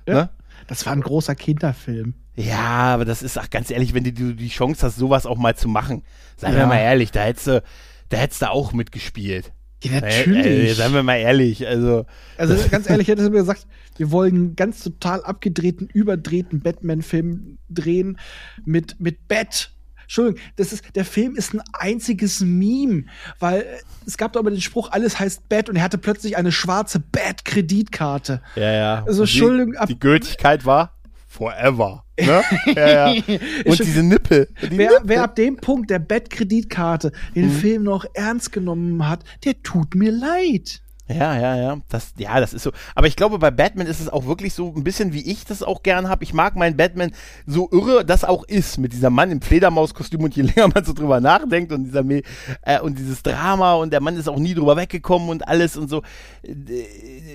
[0.07, 0.15] Ja.
[0.15, 0.29] Ne?
[0.67, 2.15] Das war ein großer Kinderfilm.
[2.35, 5.37] Ja, aber das ist, ach ganz ehrlich, wenn du die, die Chance hast, sowas auch
[5.37, 6.03] mal zu machen,
[6.37, 6.67] seien wir Ja.
[6.67, 7.63] mal ehrlich, da hättest du,
[8.09, 9.53] da hättest du auch mitgespielt.
[9.83, 12.07] Ja, Äh, äh, seien wir mal ehrlich, also.
[12.39, 17.59] Also ganz ehrlich, hätte sie mir gesagt, wir wollen einen ganz total abgedrehten, überdrehten Batman-Film
[17.69, 18.19] drehen
[18.65, 19.73] mit, mit Bat.
[20.03, 23.05] Entschuldigung, das ist, der Film ist ein einziges Meme,
[23.39, 23.65] weil äh,
[24.07, 27.01] es gab doch immer den Spruch, alles heißt Bat und er hatte plötzlich eine schwarze
[27.01, 28.41] Bat-Kreditkarte.
[28.57, 29.05] Ja, ja.
[29.07, 30.97] Also, die- Entschuldigung, ab- Die Gültigkeit war
[31.29, 32.05] forever.
[32.21, 32.43] Ne?
[32.77, 33.23] ja, ja.
[33.65, 34.49] Und diese Nippel.
[34.63, 35.01] Die Wer, Nippel.
[35.05, 37.53] wer ab dem Punkt der Bat-Kreditkarte den Mhm.
[37.53, 40.83] Film noch ernst genommen hat, der tut mir leid.
[41.09, 41.77] Ja, ja, ja.
[41.89, 42.71] Das, ja, das ist so.
[42.95, 45.63] Aber ich glaube, bei Batman ist es auch wirklich so ein bisschen, wie ich das
[45.63, 46.23] auch gern habe.
[46.25, 47.11] Ich mag meinen Batman
[47.47, 50.93] so irre, das auch ist, mit dieser Mann im Fledermauskostüm und je länger man so
[50.93, 52.23] drüber nachdenkt und dieser Me-
[52.63, 55.91] äh, und dieses Drama und der Mann ist auch nie drüber weggekommen und alles und
[55.91, 56.03] so.
[56.43, 56.53] Äh,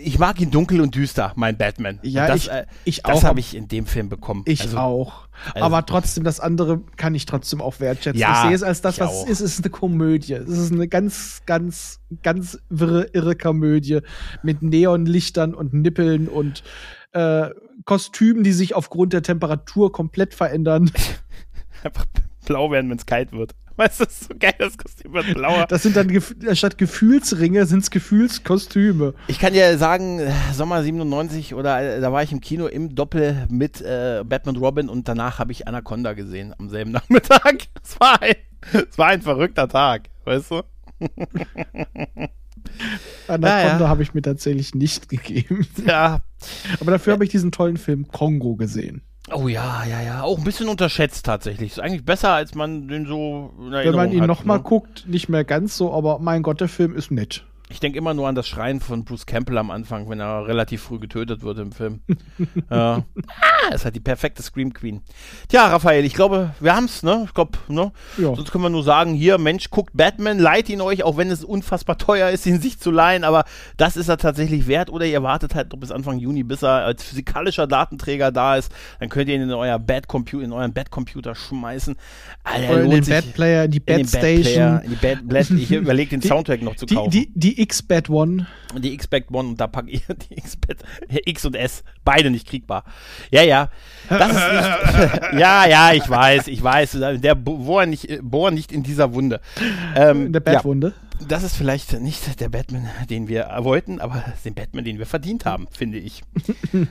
[0.03, 1.99] Ich mag ihn dunkel und düster, mein Batman.
[2.03, 3.23] Ja, und das, ich- äh, ich Das auch.
[3.25, 4.43] habe ich in dem Film bekommen.
[4.45, 5.27] Ich Also, auch.
[5.53, 8.19] also- Aber trotzdem, das andere kann ich trotzdem auch wertschätzen.
[8.19, 9.23] Ja, ich sehe es als das, was auch.
[9.25, 9.41] es ist.
[9.41, 10.33] Es ist eine Komödie.
[10.33, 16.63] Es ist eine ganz, ganz, ganz wirre, irre Komödie mit Neonlichtern und Nippeln und
[17.13, 17.49] äh,
[17.85, 20.91] Kostümen, die sich aufgrund der Temperatur komplett verändern.
[21.83, 22.05] einfach
[22.45, 23.55] blau werden, wenn es kalt wird.
[23.77, 25.67] Weißt du, das ist so geil, das Kostüm wird blauer.
[25.67, 29.13] Das sind dann gef statt Gefühlsringe sind es Gefühlskostüme.
[29.27, 32.95] Ich kann dir sagen, äh, Sommer 97 oder äh, da war ich im Kino im
[32.95, 37.67] Doppel mit äh, Batman Robin und danach habe ich Anaconda gesehen am selben Nachmittag.
[37.83, 38.35] Es war ein,
[38.71, 40.63] es war ein verrückter Tag, weißt du?
[43.27, 43.87] Anaconda Ja, ja.
[43.87, 45.67] habe ich mir tatsächlich nicht gegeben.
[45.85, 46.19] Ja.
[46.79, 49.01] Aber dafür habe ich diesen tollen Film Kongo gesehen.
[49.31, 50.21] Oh ja, ja, ja.
[50.23, 51.73] Auch ein bisschen unterschätzt tatsächlich.
[51.73, 54.63] Ist eigentlich besser, als man den so Wenn man ihn nochmal ne?
[54.63, 57.45] guckt, nicht mehr ganz so, aber mein Gott, der Film ist nett.
[57.69, 60.83] Ich denke immer nur an das Schreien von Bruce Campbell am Anfang, wenn er relativ
[60.83, 61.99] früh getötet wird im Film.
[62.71, 63.03] ja.
[63.41, 65.01] Ah, ist halt die perfekte Scream Queen.
[65.49, 67.23] Tja, Raphael, ich glaube, wir haben's, ne?
[67.27, 67.91] Ich glaube, ne?
[68.17, 68.33] Ja.
[68.35, 71.43] Sonst können wir nur sagen, hier, Mensch, guckt Batman, leiht ihn euch, auch wenn es
[71.43, 73.43] unfassbar teuer ist, ihn sich zu leihen, aber
[73.75, 74.89] das ist er tatsächlich wert.
[74.89, 78.71] Oder ihr wartet halt noch bis Anfang Juni, bis er als physikalischer Datenträger da ist.
[79.01, 81.97] Dann könnt ihr ihn in euer Bad-Computer, in euren Bad-Computer schmeißen.
[82.45, 84.43] Alter, Oder in den sich- Bad Player, in die in Bad den Station.
[84.43, 87.11] Bad-Player, in die Bad, Bad, ich überlege den Die- Soundtrack noch zu Die, kaufen.
[87.11, 88.47] die, die X-Bad One.
[88.77, 90.77] Die X-Back One und da packe ich die X-Bad,
[91.25, 92.83] X und S, beide nicht kriegbar.
[93.31, 93.69] Ja, ja.
[94.09, 96.97] Das ist nicht, ja, ja, ich weiß, ich weiß.
[97.19, 99.41] Der Bo- bohr nicht, bohr nicht in dieser Wunde.
[99.95, 100.93] Ähm, In der ja, Bad-Wunde.
[101.27, 105.45] das ist vielleicht nicht der Batman, den wir wollten, aber den Batman, den wir verdient
[105.45, 106.21] haben, finde ich.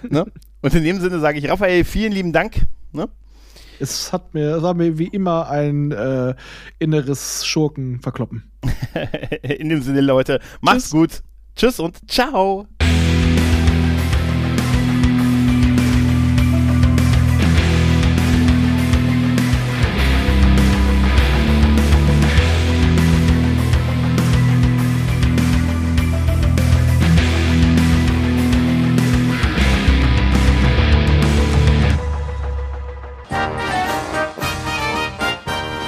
[0.09, 0.27] ne?
[0.63, 2.67] Und in dem Sinne sage ich, Raphael, vielen lieben Dank.
[2.93, 3.09] Ne?
[3.81, 6.35] Es hat mir, es war mir wie immer ein äh,
[6.79, 8.51] inneres Schurken verkloppen.
[9.43, 10.91] in dem Sinne, Leute, macht's Tschüss.
[10.91, 11.23] gut.
[11.55, 12.67] Tschüss und ciao.